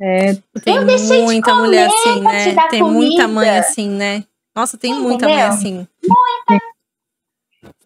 [0.00, 2.68] É, Tem Eu deixei de muita comer mulher assim, né?
[2.70, 3.28] Tem muita comida.
[3.28, 4.24] mãe assim, né?
[4.54, 5.36] Nossa, tem muita Entendeu?
[5.36, 5.88] mãe assim.
[6.06, 6.64] Muita.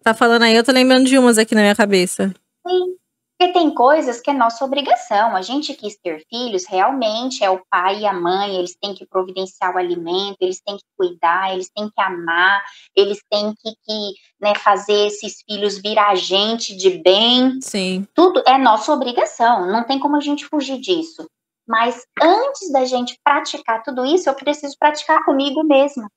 [0.03, 2.33] Tá falando aí, eu tô lembrando de umas aqui na minha cabeça.
[2.67, 2.95] Sim.
[3.43, 5.35] Porque tem coisas que é nossa obrigação.
[5.35, 9.05] A gente quis ter filhos, realmente é o pai e a mãe, eles têm que
[9.05, 12.63] providenciar o alimento, eles têm que cuidar, eles têm que amar,
[12.95, 17.59] eles têm que, que né, fazer esses filhos virar gente de bem.
[17.61, 18.07] Sim.
[18.13, 21.27] Tudo é nossa obrigação, não tem como a gente fugir disso.
[21.67, 26.09] Mas antes da gente praticar tudo isso, eu preciso praticar comigo mesma.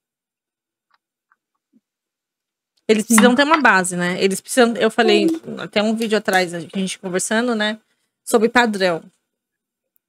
[2.88, 4.16] Eles precisam ter uma base, né?
[4.22, 4.74] Eles precisam.
[4.76, 5.26] Eu falei
[5.58, 7.78] até um vídeo atrás, a gente conversando, né?
[8.24, 9.02] Sobre padrão.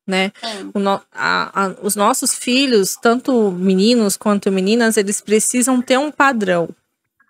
[0.05, 0.31] Né?
[0.73, 6.69] No- a- a- os nossos filhos, tanto meninos quanto meninas, eles precisam ter um padrão,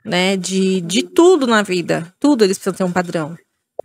[0.05, 0.37] né?
[0.37, 2.13] De, de tudo na vida.
[2.19, 3.37] Tudo eles precisam ter um padrão.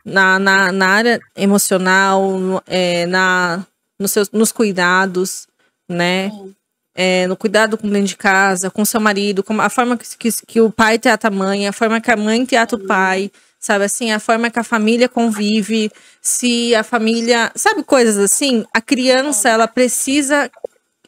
[0.05, 3.65] Na, na, na área emocional, no- é, na,
[3.99, 5.47] nos, seus, nos cuidados,
[5.89, 6.29] né?
[6.31, 6.55] Sim.
[6.95, 10.31] É, no cuidado com dentro de casa, com seu marido, com a forma que, que,
[10.47, 13.85] que o pai trata a mãe, a forma que a mãe trata o pai, sabe
[13.85, 19.49] assim, a forma que a família convive, se a família, sabe coisas assim, a criança
[19.49, 20.51] ela precisa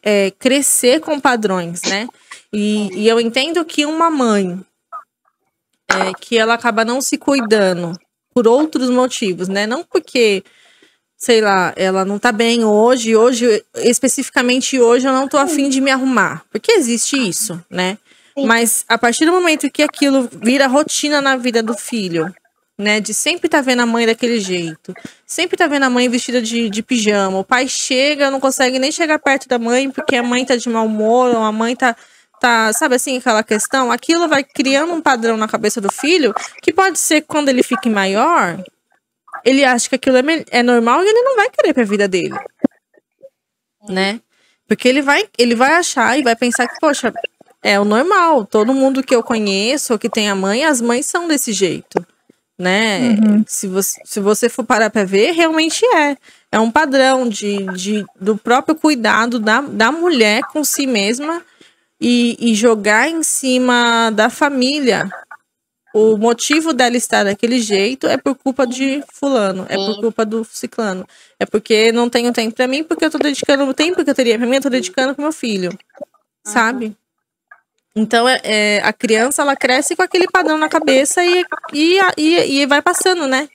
[0.01, 2.07] é, crescer com padrões, né?
[2.53, 4.59] E, e eu entendo que uma mãe
[5.91, 7.93] é, que ela acaba não se cuidando
[8.33, 9.67] por outros motivos, né?
[9.67, 10.43] Não porque
[11.17, 15.81] sei lá, ela não tá bem hoje, hoje, especificamente hoje, eu não tô afim de
[15.81, 16.43] me arrumar.
[16.51, 17.97] Porque existe isso, né?
[18.37, 18.45] Sim.
[18.45, 22.33] Mas a partir do momento que aquilo vira rotina na vida do filho,
[22.77, 22.99] né?
[22.99, 24.93] De sempre tá vendo a mãe daquele jeito,
[25.25, 28.91] sempre tá vendo a mãe vestida de, de pijama, o pai chega, não consegue nem
[28.91, 31.95] chegar perto da mãe porque a mãe tá de mau humor, ou a mãe tá.
[32.37, 33.93] Tá, sabe assim, aquela questão?
[33.93, 37.89] Aquilo vai criando um padrão na cabeça do filho que pode ser quando ele fique
[37.89, 38.61] maior,
[39.45, 42.35] ele acha que aquilo é, é normal e ele não vai querer pra vida dele.
[43.87, 44.19] Né?
[44.67, 47.13] Porque ele vai, ele vai achar e vai pensar que, poxa,
[47.61, 48.45] é o normal.
[48.45, 52.03] Todo mundo que eu conheço ou que tem a mãe, as mães são desse jeito.
[52.57, 53.09] Né?
[53.09, 53.43] Uhum.
[53.45, 56.17] Se, você, se você for parar pra ver, realmente é.
[56.51, 61.43] É um padrão de, de, do próprio cuidado da, da mulher com si mesma
[62.01, 65.09] e, e jogar em cima da família
[65.97, 70.43] o motivo dela estar daquele jeito é por culpa de fulano, é por culpa do
[70.43, 71.07] ciclano.
[71.39, 74.13] É porque não tenho tempo pra mim, porque eu tô dedicando o tempo que eu
[74.13, 75.71] teria pra mim, eu tô dedicando pro meu filho.
[76.43, 76.93] Sabe?
[77.95, 82.59] Então, é, é, a criança, ela cresce com aquele padrão na cabeça e, e, e,
[82.59, 83.47] e vai passando, né?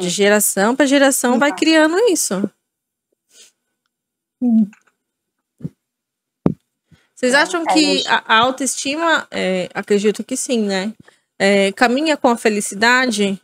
[0.00, 2.50] De geração pra geração vai criando isso.
[7.14, 10.92] Vocês É, acham aí que a autoestima, é, acredito que sim, né?
[11.38, 13.40] É, caminha com a felicidade?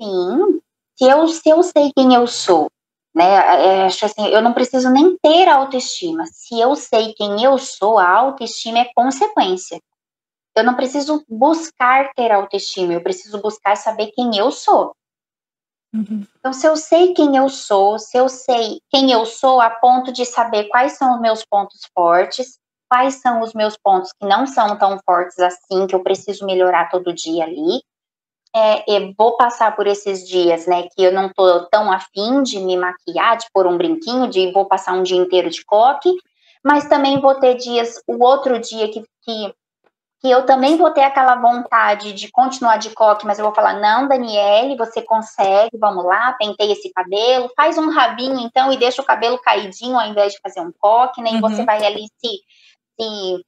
[0.00, 0.60] Sim.
[0.96, 2.70] Se eu, se eu sei quem eu sou,
[3.14, 3.24] né?
[3.24, 6.24] é, acho assim, eu não preciso nem ter autoestima.
[6.26, 9.80] Se eu sei quem eu sou, a autoestima é consequência.
[10.56, 14.92] Eu não preciso buscar ter autoestima, eu preciso buscar saber quem eu sou.
[16.38, 20.12] Então, se eu sei quem eu sou, se eu sei quem eu sou a ponto
[20.12, 24.46] de saber quais são os meus pontos fortes, quais são os meus pontos que não
[24.46, 27.82] são tão fortes assim, que eu preciso melhorar todo dia ali,
[28.54, 32.58] é, eu vou passar por esses dias, né, que eu não tô tão afim de
[32.58, 36.10] me maquiar, de pôr um brinquinho, de vou passar um dia inteiro de coque,
[36.64, 39.54] mas também vou ter dias, o outro dia que, que,
[40.20, 43.74] que eu também vou ter aquela vontade de continuar de coque, mas eu vou falar,
[43.74, 49.02] não, Daniele, você consegue, vamos lá, pentei esse cabelo, faz um rabinho então e deixa
[49.02, 51.40] o cabelo caidinho ao invés de fazer um coque, né, e Uhum.
[51.42, 52.40] você vai ali se,
[53.00, 53.44] se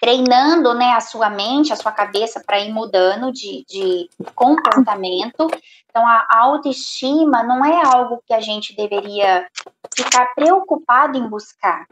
[0.00, 5.48] treinando, né, a sua mente, a sua cabeça para ir mudando de, de comportamento.
[5.90, 9.48] Então, a autoestima não é algo que a gente deveria
[9.94, 11.86] ficar preocupado em buscar.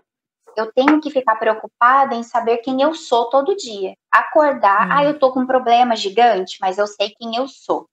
[0.56, 3.94] Eu tenho que ficar preocupada em saber quem eu sou todo dia.
[4.10, 4.92] Acordar, Hum.
[4.92, 7.88] ah, eu tô com um problema gigante, mas eu sei quem eu sou.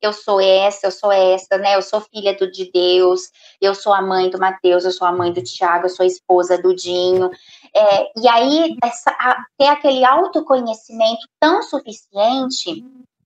[0.00, 1.74] Eu sou essa, eu sou essa, né?
[1.74, 3.22] Eu sou filha do, de Deus,
[3.60, 6.06] eu sou a mãe do Mateus, eu sou a mãe do Tiago, eu sou a
[6.06, 7.30] esposa do Dinho.
[7.74, 12.84] É, e aí, essa, a- ter aquele autoconhecimento tão suficiente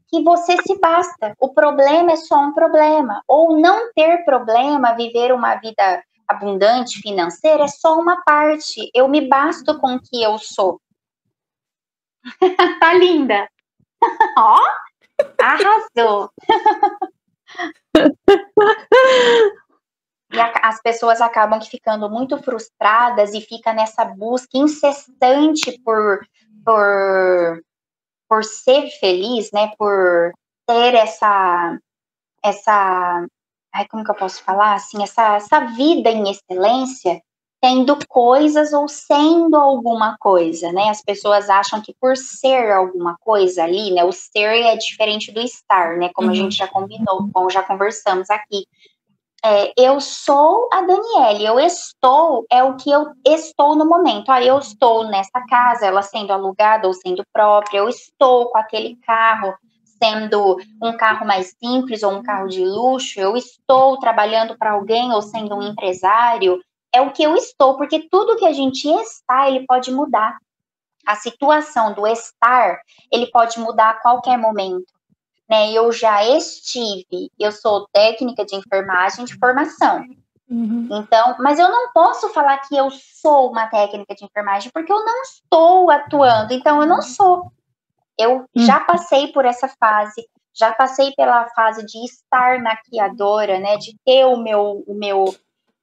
[0.09, 1.35] que você se basta.
[1.41, 3.23] O problema é só um problema.
[3.29, 8.91] Ou não ter problema, viver uma vida abundante financeira, é só uma parte.
[8.95, 10.81] Eu me basto com o que eu sou.
[12.81, 13.49] tá linda.
[14.39, 14.59] Ó,
[15.39, 16.31] arrasou.
[20.33, 26.25] E a, as pessoas acabam ficando muito frustradas e fica nessa busca incessante por,
[26.65, 27.61] por,
[28.29, 29.73] por ser feliz, né?
[29.77, 30.33] Por
[30.67, 31.77] ter essa
[32.43, 33.27] essa
[33.73, 37.21] ai, como que eu posso falar assim, essa, essa vida em excelência,
[37.61, 40.89] tendo coisas ou sendo alguma coisa, né?
[40.89, 44.05] As pessoas acham que por ser alguma coisa ali, né?
[44.05, 46.11] O ser é diferente do estar, né?
[46.15, 46.33] Como uhum.
[46.33, 48.65] a gente já combinou, como já conversamos aqui
[49.43, 54.31] é, eu sou a Daniele, eu estou, é o que eu estou no momento.
[54.31, 58.97] Ah, eu estou nessa casa, ela sendo alugada ou sendo própria, eu estou com aquele
[58.97, 59.55] carro,
[60.03, 65.13] sendo um carro mais simples ou um carro de luxo, eu estou trabalhando para alguém
[65.13, 66.61] ou sendo um empresário,
[66.93, 70.37] é o que eu estou, porque tudo que a gente está, ele pode mudar.
[71.07, 72.79] A situação do estar,
[73.11, 74.93] ele pode mudar a qualquer momento
[75.51, 75.73] né?
[75.73, 80.05] Eu já estive, eu sou técnica de enfermagem de formação.
[80.49, 80.89] Uhum.
[80.93, 85.05] Então, mas eu não posso falar que eu sou uma técnica de enfermagem porque eu
[85.05, 86.55] não estou atuando.
[86.55, 87.51] Então, eu não sou.
[88.17, 88.65] Eu uhum.
[88.65, 90.25] já passei por essa fase,
[90.55, 93.77] já passei pela fase de estar maquiadora, né?
[93.77, 95.35] De ter o meu, o meu,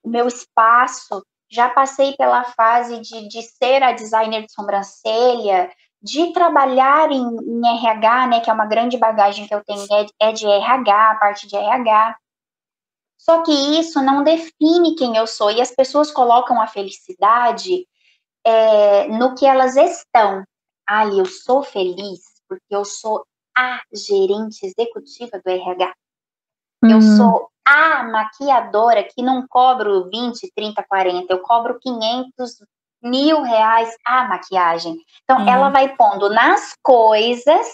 [0.07, 1.25] meu espaço.
[1.49, 7.77] Já passei pela fase de, de ser a designer de sobrancelha, de trabalhar em, em,
[7.77, 11.15] RH, né, que é uma grande bagagem que eu tenho, é, é de RH, a
[11.15, 12.17] parte de RH.
[13.17, 17.87] Só que isso não define quem eu sou, e as pessoas colocam a felicidade
[18.45, 20.43] é, no que elas estão.
[20.87, 23.25] Ah, eu sou feliz porque eu sou
[23.57, 25.93] a gerente executiva do RH.
[26.83, 26.91] Uhum.
[26.91, 32.61] Eu sou a maquiadora que não cobro 20, 30, 40, eu cobro 500
[33.01, 34.97] mil reais a maquiagem.
[35.23, 35.49] Então, uhum.
[35.49, 37.67] ela vai pondo nas coisas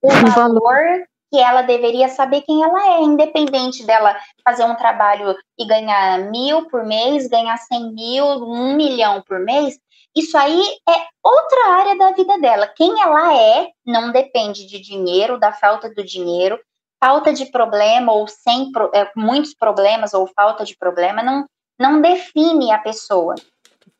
[0.00, 5.66] o valor que ela deveria saber quem ela é, independente dela fazer um trabalho e
[5.66, 9.78] ganhar mil por mês, ganhar cem mil, um milhão por mês.
[10.14, 12.66] Isso aí é outra área da vida dela.
[12.66, 16.60] Quem ela é não depende de dinheiro, da falta do dinheiro,
[17.02, 21.44] falta de problema ou sem é, muitos problemas ou falta de problema não,
[21.76, 23.34] não define a pessoa.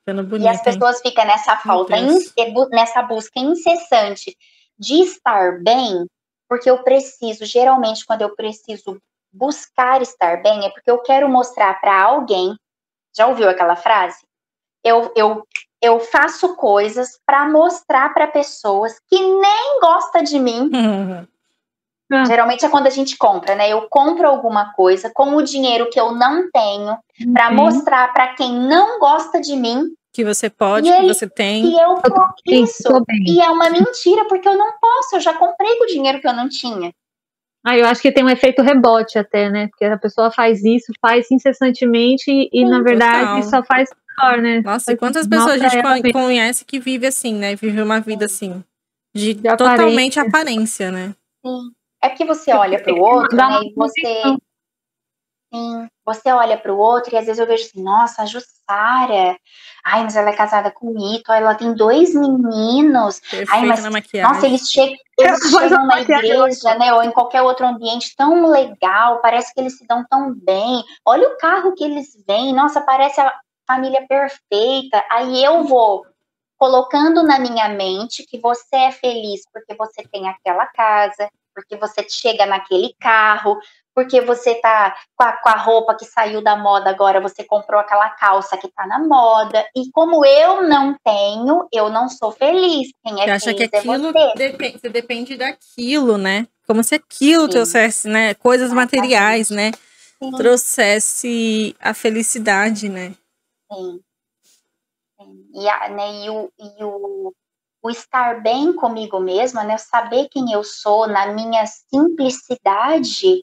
[0.06, 1.02] Bonito, e as pessoas hein?
[1.10, 1.96] ficam nessa falta,
[2.70, 4.36] nessa busca incessante
[4.78, 6.06] de estar bem,
[6.48, 8.98] porque eu preciso, geralmente, quando eu preciso
[9.32, 12.56] buscar estar bem, é porque eu quero mostrar para alguém.
[13.16, 14.18] Já ouviu aquela frase?
[14.84, 15.46] Eu, eu,
[15.80, 20.70] eu faço coisas para mostrar para pessoas que nem gostam de mim.
[20.72, 21.26] Uhum.
[22.26, 23.72] Geralmente é quando a gente compra, né?
[23.72, 27.32] Eu compro alguma coisa com o dinheiro que eu não tenho uhum.
[27.32, 31.64] para mostrar para quem não gosta de mim que você pode, que você tem.
[31.64, 31.98] E eu
[32.46, 33.04] isso.
[33.26, 35.16] E é uma mentira porque eu não posso.
[35.16, 36.92] Eu já comprei com o dinheiro que eu não tinha.
[37.64, 39.68] Ah, eu acho que tem um efeito rebote até, né?
[39.68, 43.42] Porque a pessoa faz isso, faz incessantemente e, Sim, na verdade, total.
[43.44, 44.60] só faz pior, né?
[44.60, 47.54] Nossa, faz e quantas pessoas a gente conhece que vive assim, né?
[47.54, 48.62] Vive uma vida assim,
[49.14, 50.22] de, de totalmente aparência.
[50.22, 51.14] aparência, né?
[51.46, 51.70] Sim.
[52.02, 53.60] É que você olha para o outro, né?
[53.62, 54.22] E você.
[55.54, 59.36] Sim, você olha para o outro e às vezes eu vejo assim, nossa, a Jussara,
[59.84, 63.84] ai, mas ela é casada com o Ito, ela tem dois meninos, ai, mas,
[64.22, 69.20] nossa, eles, che eles chegam na igreja, né, ou em qualquer outro ambiente tão legal,
[69.20, 73.20] parece que eles se dão tão bem, olha o carro que eles vêm, nossa, parece
[73.20, 73.30] a
[73.66, 76.06] família perfeita, aí eu vou
[76.56, 82.06] colocando na minha mente que você é feliz porque você tem aquela casa, porque você
[82.08, 83.58] chega naquele carro,
[83.94, 87.80] porque você tá com a, com a, roupa que saiu da moda agora, você comprou
[87.80, 89.64] aquela calça que tá na moda.
[89.76, 92.88] E como eu não tenho, eu não sou feliz.
[93.04, 94.34] Quem é você acha que é aquilo é você.
[94.36, 96.46] Depende, você depende daquilo, né?
[96.66, 97.50] Como se aquilo Sim.
[97.50, 98.34] trouxesse, né?
[98.34, 98.96] Coisas Exatamente.
[98.96, 99.72] materiais, né?
[100.22, 100.30] Sim.
[100.32, 103.14] Trouxesse a felicidade, né?
[103.70, 104.00] Sim.
[105.20, 105.48] Sim.
[105.54, 107.34] E, a, né, e, o, e o,
[107.82, 109.76] o estar bem comigo mesma, né?
[109.76, 113.42] Saber quem eu sou na minha simplicidade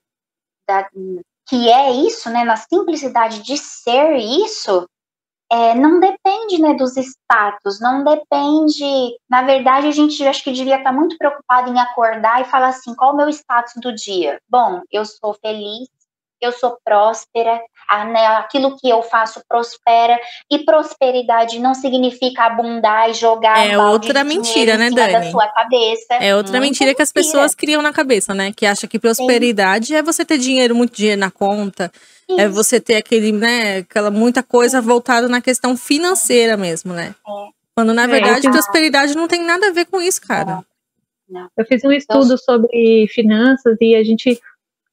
[0.67, 0.87] da,
[1.49, 4.87] que é isso, né, na simplicidade de ser isso,
[5.51, 9.17] é, não depende né, dos status, não depende.
[9.27, 12.95] Na verdade, a gente acho que devia estar muito preocupado em acordar e falar assim:
[12.95, 14.39] qual o meu status do dia?
[14.47, 15.89] Bom, eu sou feliz,
[16.41, 20.19] eu sou próspera, a, né, aquilo que eu faço prospera,
[20.51, 25.13] e prosperidade não significa abundar e jogar É outra mentira, né, Dani?
[25.13, 26.15] Da sua cabeça.
[26.15, 28.51] É outra mentira que as pessoas criam na cabeça, né?
[28.55, 29.95] Que acha que prosperidade Sim.
[29.95, 31.91] é você ter dinheiro, muito dinheiro na conta,
[32.29, 32.41] é Isso.
[32.41, 37.15] é você ter aquele, né, aquela muita coisa voltada na questão financeira mesmo, né?
[37.27, 37.59] É.
[37.75, 40.63] Quando na é, verdade é, prosperidade não tem nada a ver com isso, cara.
[41.29, 41.47] Não.
[41.55, 44.39] Eu fiz um estudo então, sobre finanças e a gente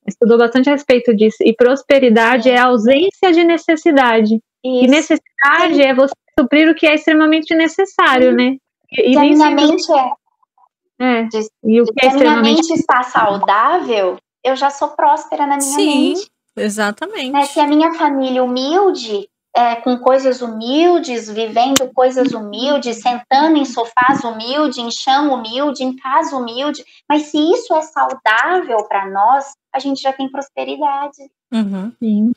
[0.07, 1.39] estudou bastante a respeito disso.
[1.41, 4.35] E prosperidade é a ausência de necessidade.
[4.65, 4.85] Isso.
[4.85, 8.37] E necessidade é você suprir o que é extremamente necessário, Sim.
[8.37, 8.57] né?
[8.93, 11.21] E, e a minha mente é.
[11.21, 11.23] é.
[11.25, 12.43] De, e o que é extremamente...
[12.43, 16.31] minha mente está saudável, eu já sou próspera na minha Sim, mente.
[16.57, 17.37] Exatamente.
[17.37, 23.65] É, se a minha família humilde, é, com coisas humildes, vivendo coisas humildes, sentando em
[23.65, 29.55] sofás humildes, em chão humilde, em casa humilde, mas se isso é saudável para nós,
[29.73, 31.17] a gente já tem prosperidade.
[31.51, 31.91] Uhum.
[31.99, 32.33] Sim.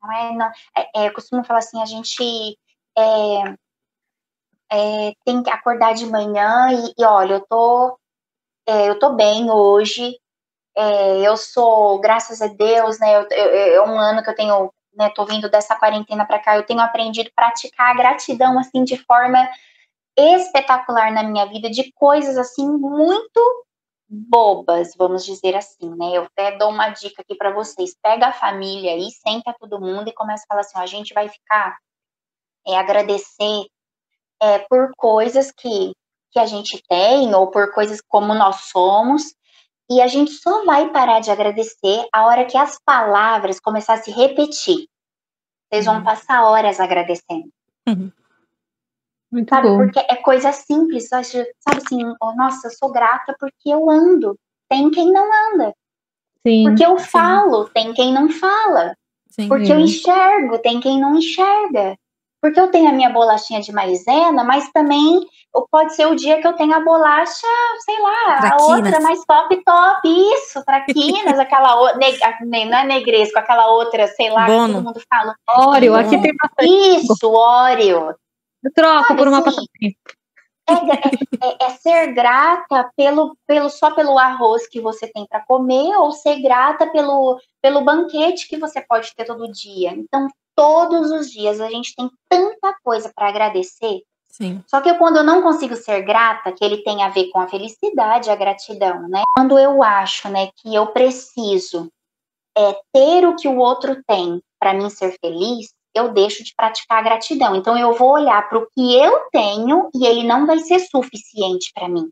[0.00, 0.46] Não é, não,
[0.76, 2.56] é, é, eu costumo falar assim, a gente
[2.96, 3.54] é,
[4.70, 7.98] é, tem que acordar de manhã e, e olha, eu tô,
[8.68, 10.16] é, eu tô bem hoje,
[10.76, 14.72] é, eu sou, graças a Deus, né, eu, eu, é um ano que eu tenho,
[14.96, 18.84] né, tô vindo dessa quarentena para cá, eu tenho aprendido a praticar a gratidão, assim,
[18.84, 19.48] de forma
[20.16, 23.64] espetacular na minha vida, de coisas, assim, muito
[24.08, 26.16] bobas, vamos dizer assim, né?
[26.16, 27.96] Eu até dou uma dica aqui para vocês.
[28.02, 31.12] Pega a família aí, senta todo mundo e começa a falar assim: ó, a gente
[31.14, 31.76] vai ficar
[32.66, 33.66] é, agradecer
[34.42, 35.92] é, por coisas que,
[36.30, 39.34] que a gente tem ou por coisas como nós somos.
[39.90, 44.02] E a gente só vai parar de agradecer a hora que as palavras começar a
[44.02, 44.88] se repetir.
[45.70, 46.04] Vocês vão uhum.
[46.04, 47.50] passar horas agradecendo.
[47.86, 48.10] Uhum.
[49.30, 49.68] Muito sabe?
[49.68, 49.78] Bom.
[49.78, 51.08] Porque é coisa simples.
[51.08, 51.46] Sabe
[51.84, 54.38] assim, oh, nossa, eu sou grata porque eu ando.
[54.68, 55.74] Tem quem não anda.
[56.46, 57.06] Sim, porque eu sim.
[57.06, 58.96] falo, tem quem não fala.
[59.28, 61.96] Sim, porque eu enxergo, tem quem não enxerga.
[62.44, 65.18] Porque eu tenho a minha bolachinha de maisena, mas também
[65.70, 67.46] pode ser o dia que eu tenho a bolacha,
[67.86, 68.60] sei lá, Traquinas.
[68.60, 70.00] a outra mais top, top.
[70.34, 71.98] Isso, traquinas, aquela outra,
[72.42, 74.66] não é negresco, aquela outra, sei lá, Bono.
[74.66, 75.34] que todo mundo fala.
[75.48, 76.68] Óleo, aqui tem bastante.
[76.98, 78.14] Isso, óleo.
[78.62, 79.96] Eu troco Sabe por uma assim, passatempo.
[80.68, 85.40] É, é- é- é ser grata pelo, pelo só pelo arroz que você tem para
[85.46, 89.92] comer ou ser grata pelo, pelo banquete que você pode ter todo dia.
[89.92, 94.02] Então, todos os dias a gente tem tanta coisa para agradecer.
[94.28, 94.64] Sim.
[94.66, 97.46] Só que quando eu não consigo ser grata, que ele tem a ver com a
[97.46, 99.22] felicidade, a gratidão, né?
[99.32, 101.88] Quando eu acho, né, que eu preciso
[102.56, 106.98] é, ter o que o outro tem para mim ser feliz, eu deixo de praticar
[106.98, 107.54] a gratidão.
[107.54, 111.70] Então eu vou olhar para o que eu tenho e ele não vai ser suficiente
[111.72, 112.10] para mim.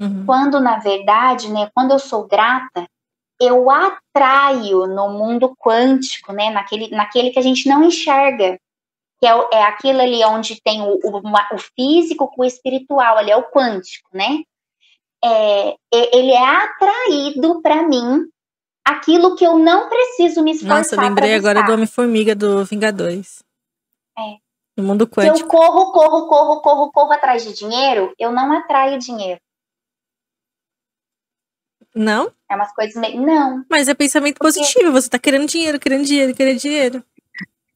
[0.00, 0.24] Uhum.
[0.24, 2.86] Quando na verdade, né, quando eu sou grata,
[3.40, 8.58] eu atraio no mundo quântico, né, naquele, naquele que a gente não enxerga,
[9.18, 11.22] que é, é aquilo ali onde tem o, o,
[11.52, 14.42] o físico com o espiritual, ali é o quântico, né?
[15.24, 18.28] É, ele é atraído para mim
[18.84, 20.78] aquilo que eu não preciso me esforçar.
[20.78, 21.72] Nossa, eu lembrei agora do.
[21.72, 23.42] Homem-Formiga do Vingadores.
[24.18, 24.36] É.
[24.76, 25.38] No mundo Se quântico.
[25.40, 29.40] eu corro, corro, corro, corro, corro atrás de dinheiro, eu não atraio dinheiro.
[31.96, 32.30] Não?
[32.50, 33.20] É umas coisas meio.
[33.20, 33.64] Não.
[33.70, 34.92] Mas é pensamento Porque- positivo.
[34.92, 37.02] Você tá querendo dinheiro, querendo dinheiro, querendo dinheiro.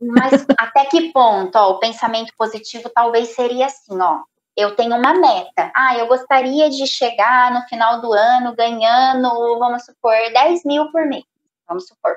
[0.00, 4.20] Mas até que ponto, ó, o pensamento positivo talvez seria assim, ó.
[4.56, 5.70] Eu tenho uma meta.
[5.74, 11.06] Ah, eu gostaria de chegar no final do ano ganhando, vamos supor, 10 mil por
[11.06, 11.24] mês.
[11.66, 12.16] Vamos supor.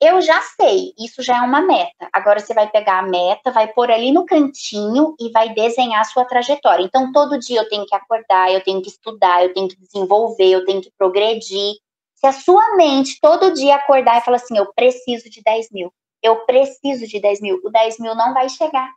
[0.00, 2.08] Eu já sei, isso já é uma meta.
[2.12, 6.04] Agora você vai pegar a meta, vai pôr ali no cantinho e vai desenhar a
[6.04, 6.84] sua trajetória.
[6.84, 10.50] Então, todo dia eu tenho que acordar, eu tenho que estudar, eu tenho que desenvolver,
[10.50, 11.76] eu tenho que progredir.
[12.14, 15.90] Se a sua mente todo dia acordar e falar assim, eu preciso de 10 mil,
[16.22, 18.90] eu preciso de 10 mil, o 10 mil não vai chegar.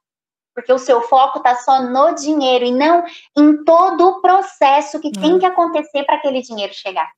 [0.53, 3.05] Porque o seu foco está só no dinheiro e não
[3.37, 5.39] em todo o processo que tem Hum.
[5.39, 7.09] que acontecer para aquele dinheiro chegar.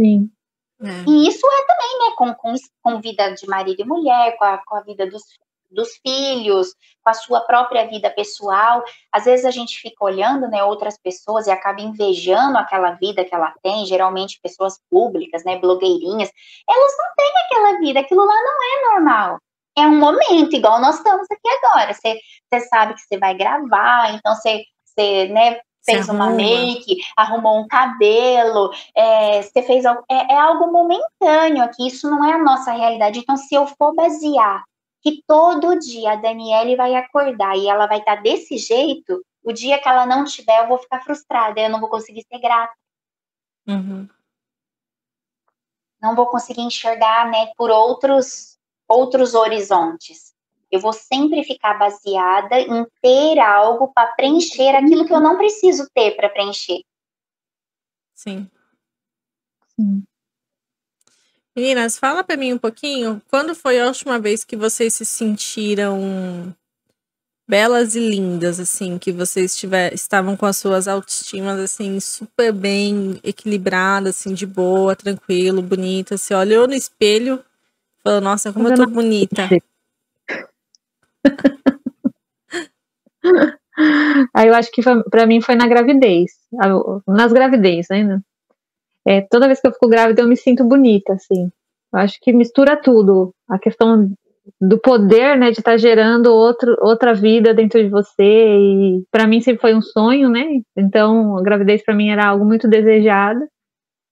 [0.00, 0.30] Sim.
[0.82, 1.04] É.
[1.08, 4.58] E isso é também, né, com, com, com vida de marido e mulher, com a,
[4.58, 5.22] com a vida dos,
[5.70, 8.82] dos filhos, com a sua própria vida pessoal.
[9.10, 13.34] Às vezes a gente fica olhando, né, outras pessoas e acaba invejando aquela vida que
[13.34, 16.30] ela tem, geralmente pessoas públicas, né, blogueirinhas.
[16.68, 19.38] Elas não têm aquela vida, aquilo lá não é normal.
[19.76, 21.94] É um momento, igual nós estamos aqui agora.
[21.94, 22.18] Você,
[22.68, 28.70] sabe que você vai gravar, então você né, Se fez uma make, arrumou um cabelo,
[28.94, 33.18] é, você fez algo, é, é algo momentâneo aqui, isso não é a nossa realidade.
[33.18, 34.62] Então, se eu for basear
[35.02, 39.80] que todo dia a Daniele vai acordar e ela vai estar desse jeito, o dia
[39.80, 42.72] que ela não tiver, eu vou ficar frustrada, eu não vou conseguir ser grata,
[43.66, 44.08] Uhum.
[46.00, 48.58] não vou conseguir enxergar, né, por outros
[48.88, 50.31] outros horizontes.
[50.72, 55.86] Eu vou sempre ficar baseada em ter algo para preencher aquilo que eu não preciso
[55.94, 56.80] ter para preencher.
[58.14, 58.48] Sim.
[59.76, 60.02] Sim.
[61.54, 63.20] Meninas, fala pra mim um pouquinho.
[63.28, 66.54] Quando foi a última vez que vocês se sentiram
[67.46, 73.20] belas e lindas, assim, que vocês tiver, estavam com as suas autoestimas, assim, super bem
[73.22, 76.16] equilibradas, assim, de boa, tranquilo, bonita.
[76.16, 77.44] Você olhou no espelho
[77.98, 79.50] e falou, nossa, como eu tô bonita.
[84.34, 86.32] Aí eu acho que para mim foi na gravidez,
[87.06, 88.16] nas gravidez ainda.
[88.16, 88.22] Né?
[89.04, 91.50] É, toda vez que eu fico grávida eu me sinto bonita, assim.
[91.92, 93.34] Eu acho que mistura tudo.
[93.48, 94.12] A questão
[94.60, 98.22] do poder, né, de estar tá gerando outro, outra vida dentro de você.
[98.22, 100.60] E para mim sempre foi um sonho, né?
[100.76, 103.40] Então a gravidez para mim era algo muito desejado.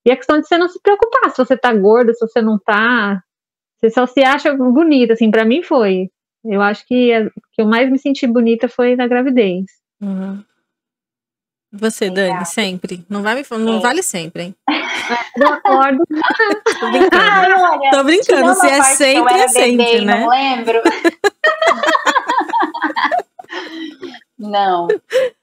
[0.04, 2.58] E a questão de você não se preocupar se você tá gorda, se você não
[2.58, 3.22] tá.
[3.78, 6.10] Você só se acha bonita, assim, para mim foi.
[6.44, 9.66] Eu acho que a que eu mais me senti bonita foi na gravidez.
[10.00, 10.42] Uhum.
[11.72, 13.04] Você, Dani, sempre.
[13.08, 13.80] Não, vai me, não é.
[13.80, 14.54] vale sempre, hein?
[15.36, 16.02] Eu acordo.
[16.80, 17.22] Tô brincando.
[17.22, 18.54] Ai, olha, Tô brincando.
[18.54, 20.20] Se é sempre, é sempre, bebê, né?
[20.20, 20.82] Não lembro.
[24.36, 24.88] não.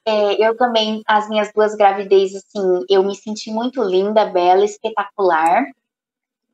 [0.05, 5.65] É, eu também, as minhas duas gravidezes, assim, eu me senti muito linda, bela, espetacular.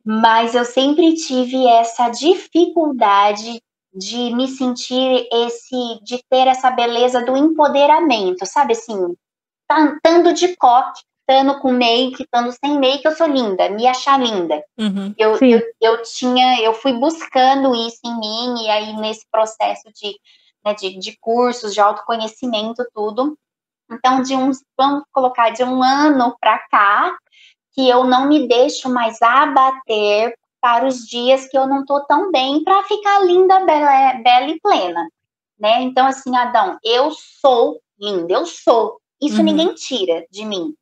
[0.05, 3.62] Mas eu sempre tive essa dificuldade
[3.93, 9.15] de me sentir esse, de ter essa beleza do empoderamento, sabe assim,
[9.69, 14.63] estando de coque, estando com make, estando sem make, eu sou linda, me achar linda.
[14.77, 19.89] Uhum, eu, eu, eu, tinha, eu fui buscando isso em mim, e aí nesse processo
[19.93, 20.19] de,
[20.65, 23.37] né, de, de cursos, de autoconhecimento, tudo.
[23.91, 27.15] Então, de uns, vamos colocar, de um ano para cá,
[27.73, 32.31] que eu não me deixo mais abater para os dias que eu não tô tão
[32.31, 35.09] bem para ficar linda, bela, bela e plena,
[35.59, 35.81] né?
[35.81, 38.97] Então assim, Adão, eu sou linda, eu sou.
[39.21, 39.43] Isso uhum.
[39.43, 40.73] ninguém tira de mim.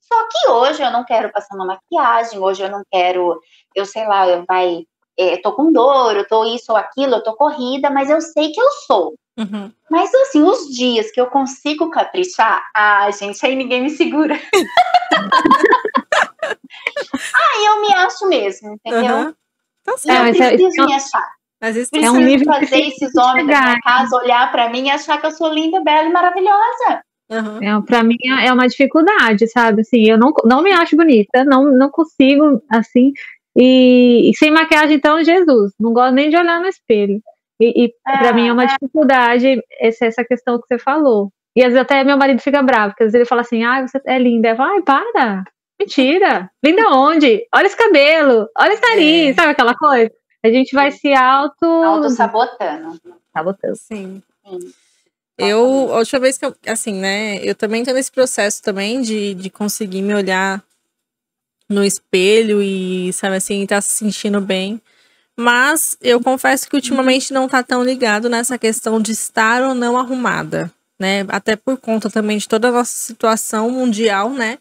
[0.00, 3.40] Só que hoje eu não quero passar uma maquiagem, hoje eu não quero,
[3.76, 4.82] eu sei lá, eu vai,
[5.16, 8.50] é, tô com dor, eu tô isso ou aquilo, eu tô corrida, mas eu sei
[8.50, 9.14] que eu sou.
[9.38, 9.70] Uhum.
[9.88, 14.34] Mas assim, os dias que eu consigo caprichar, ah, gente, aí ninguém me segura.
[16.48, 19.16] Aí eu me acho mesmo, entendeu?
[19.16, 19.34] Uhum.
[19.82, 21.28] Então, não é, preciso é, me achar.
[21.60, 24.86] Mas isso preciso é um nível fazer esses homens da minha casa olhar para mim
[24.86, 27.02] e achar que eu sou linda, bela e maravilhosa.
[27.30, 27.62] Uhum.
[27.62, 29.82] É, para mim é uma dificuldade, sabe?
[29.82, 33.12] Assim, eu não, não me acho bonita, não, não consigo, assim.
[33.56, 37.20] E, e sem maquiagem, então, Jesus, não gosto nem de olhar no espelho.
[37.60, 38.66] E, e é, para mim é uma é.
[38.68, 41.30] dificuldade essa, essa questão que você falou.
[41.56, 43.84] E às vezes até meu marido fica bravo, porque às vezes ele fala assim, ah,
[43.86, 44.50] você é linda.
[44.50, 45.44] Eu falo, ai, para,
[45.78, 46.50] Mentira!
[46.62, 47.46] Linda onde?
[47.54, 49.34] Olha esse cabelo, olha esse nariz, é.
[49.34, 50.10] sabe aquela coisa?
[50.42, 51.64] A gente vai se auto.
[51.64, 53.00] Auto-sabotando.
[53.32, 53.76] Sabotando.
[53.76, 54.22] Sim.
[54.44, 54.72] Sim.
[55.38, 59.34] Eu, a última vez que eu, assim, né, eu também tô nesse processo também de,
[59.34, 60.62] de conseguir me olhar
[61.68, 64.80] no espelho e, sabe assim, tá se sentindo bem.
[65.36, 69.96] Mas eu confesso que ultimamente não tá tão ligado nessa questão de estar ou não
[69.96, 71.24] arrumada, né?
[71.28, 74.58] Até por conta também de toda a nossa situação mundial, né?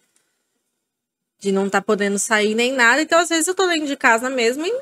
[1.40, 3.02] De não estar tá podendo sair nem nada.
[3.02, 4.82] Então, às vezes, eu tô dentro de casa mesmo e.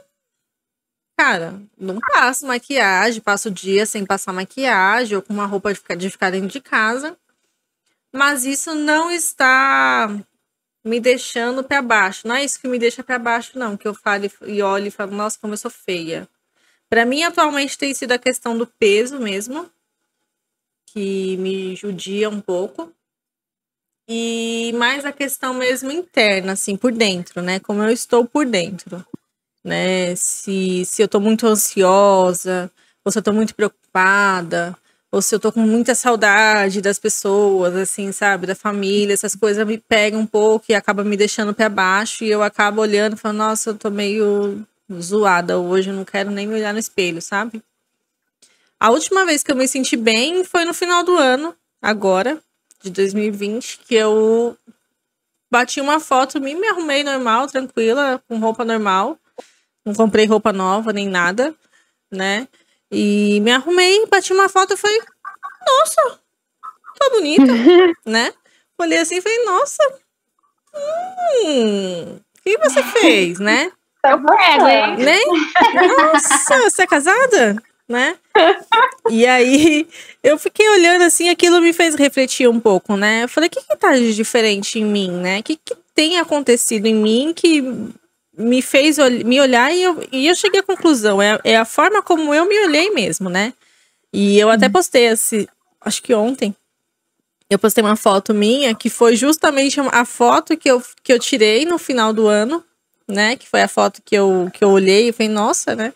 [1.18, 5.80] Cara, não passo maquiagem, passo o dia sem passar maquiagem ou com uma roupa de
[5.80, 7.18] ficar, de ficar dentro de casa.
[8.14, 10.10] Mas isso não está
[10.84, 12.28] me deixando para baixo.
[12.28, 13.76] Não é isso que me deixa para baixo, não.
[13.76, 16.28] Que eu fale e olhe e falo, nossa, como eu sou feia.
[16.90, 19.70] Para mim, atualmente, tem sido a questão do peso mesmo,
[20.86, 22.95] que me judia um pouco
[24.08, 27.60] e mais a questão mesmo interna, assim, por dentro, né?
[27.60, 29.06] Como eu estou por dentro,
[29.64, 30.16] né?
[30.16, 32.72] Se, se eu estou muito ansiosa,
[33.04, 34.78] ou se eu estou muito preocupada,
[35.12, 38.46] ou se eu estou com muita saudade das pessoas, assim, sabe?
[38.48, 42.30] Da família, essas coisas me pegam um pouco e acabam me deixando para baixo e
[42.30, 44.66] eu acabo olhando e falando, nossa, eu tô meio
[45.02, 47.64] zoada hoje, eu não quero nem me olhar no espelho, sabe?
[48.80, 52.40] A última vez que eu me senti bem foi no final do ano, agora,
[52.86, 54.56] de 2020, que eu
[55.52, 59.18] bati uma foto, me, me arrumei normal, tranquila, com roupa normal.
[59.84, 61.54] Não comprei roupa nova nem nada,
[62.12, 62.48] né?
[62.92, 65.00] E me arrumei, bati uma foto e falei,
[65.68, 66.20] nossa,
[67.00, 67.52] tá bonita,
[68.06, 68.32] né?
[68.80, 69.84] Olhei assim e falei, nossa,
[70.76, 73.72] hum, o que você fez, né?
[74.02, 74.36] Tá bom?
[74.98, 75.18] Né?
[75.98, 77.56] Nossa, você é casada?
[77.88, 78.18] Né?
[79.10, 79.88] e aí
[80.24, 83.24] eu fiquei olhando assim, aquilo me fez refletir um pouco, né?
[83.24, 85.40] Eu falei, o que, que tá de diferente em mim, né?
[85.40, 87.64] O que, que tem acontecido em mim que
[88.38, 92.02] me fez me olhar e eu, e eu cheguei à conclusão, é, é a forma
[92.02, 93.54] como eu me olhei mesmo, né?
[94.12, 94.72] E eu até uhum.
[94.72, 95.48] postei esse,
[95.82, 96.56] acho que ontem,
[97.50, 101.66] eu postei uma foto minha que foi justamente a foto que eu, que eu tirei
[101.66, 102.64] no final do ano,
[103.08, 103.36] né?
[103.36, 105.94] Que foi a foto que eu, que eu olhei e falei, nossa, né?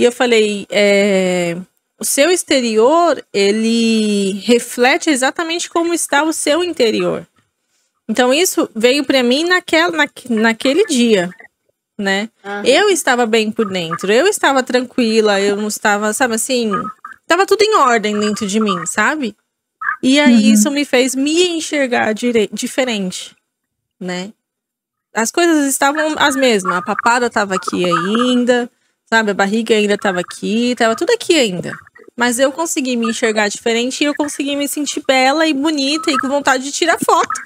[0.00, 1.58] E eu falei, é,
[1.98, 7.26] o seu exterior, ele reflete exatamente como está o seu interior.
[8.08, 11.28] Então, isso veio para mim naquela, na, naquele dia,
[11.98, 12.30] né?
[12.42, 12.64] Uhum.
[12.64, 16.72] Eu estava bem por dentro, eu estava tranquila, eu não estava, sabe assim,
[17.20, 19.36] estava tudo em ordem dentro de mim, sabe?
[20.02, 20.52] E aí uhum.
[20.54, 23.36] isso me fez me enxergar diferente,
[24.00, 24.32] né?
[25.12, 28.70] As coisas estavam as mesmas, a papada estava aqui ainda,
[29.12, 29.32] sabe?
[29.32, 31.72] A barriga ainda estava aqui, estava tudo aqui ainda.
[32.16, 36.18] Mas eu consegui me enxergar diferente e eu consegui me sentir bela e bonita e
[36.18, 37.40] com vontade de tirar foto.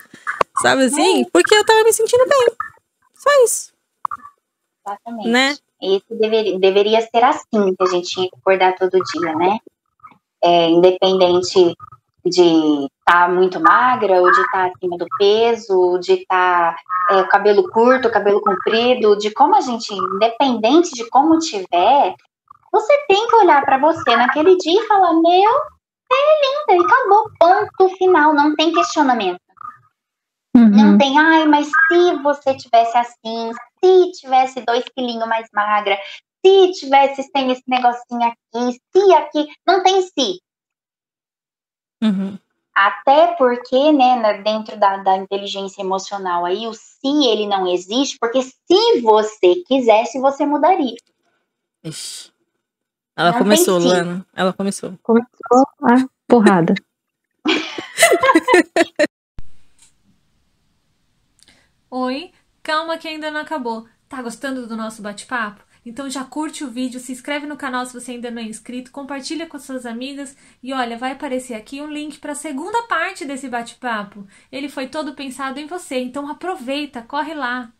[0.60, 1.24] Sabe assim?
[1.32, 2.48] Porque eu tava me sentindo bem.
[3.14, 3.72] Só isso.
[4.86, 5.28] Exatamente.
[5.28, 5.56] Né?
[5.82, 9.58] Isso deveria, deveria ser assim que a gente tinha que acordar todo dia, né?
[10.42, 11.74] É, independente
[12.24, 17.16] de estar tá muito magra, ou de estar tá acima do peso, de estar tá,
[17.16, 22.14] é, cabelo curto, cabelo comprido, de como a gente, independente de como tiver,
[22.72, 25.50] você tem que olhar para você naquele dia e falar: Meu,
[26.12, 29.38] é linda, e acabou, ponto final, não tem questionamento.
[30.56, 30.70] Uhum.
[30.70, 33.50] Não tem, ai, mas se você tivesse assim,
[33.82, 35.98] se tivesse dois quilinhos mais magra,
[36.44, 40.40] se tivesse sem esse negocinho aqui, se aqui, não tem se.
[42.04, 42.38] Uhum.
[42.74, 48.42] Até porque, né, dentro da, da inteligência emocional aí, o se ele não existe, porque
[48.42, 50.96] se você quisesse, você mudaria.
[51.82, 52.32] Ixi.
[53.16, 54.26] Ela não começou, Lana.
[54.34, 54.98] Ela começou.
[55.02, 56.74] Começou a porrada.
[61.88, 63.86] Oi, calma que ainda não acabou.
[64.08, 65.62] Tá gostando do nosso bate-papo?
[65.84, 68.90] Então já curte o vídeo, se inscreve no canal se você ainda não é inscrito,
[68.90, 73.24] compartilha com suas amigas e olha, vai aparecer aqui um link para a segunda parte
[73.24, 74.26] desse bate-papo.
[74.50, 77.72] Ele foi todo pensado em você, então aproveita, corre lá.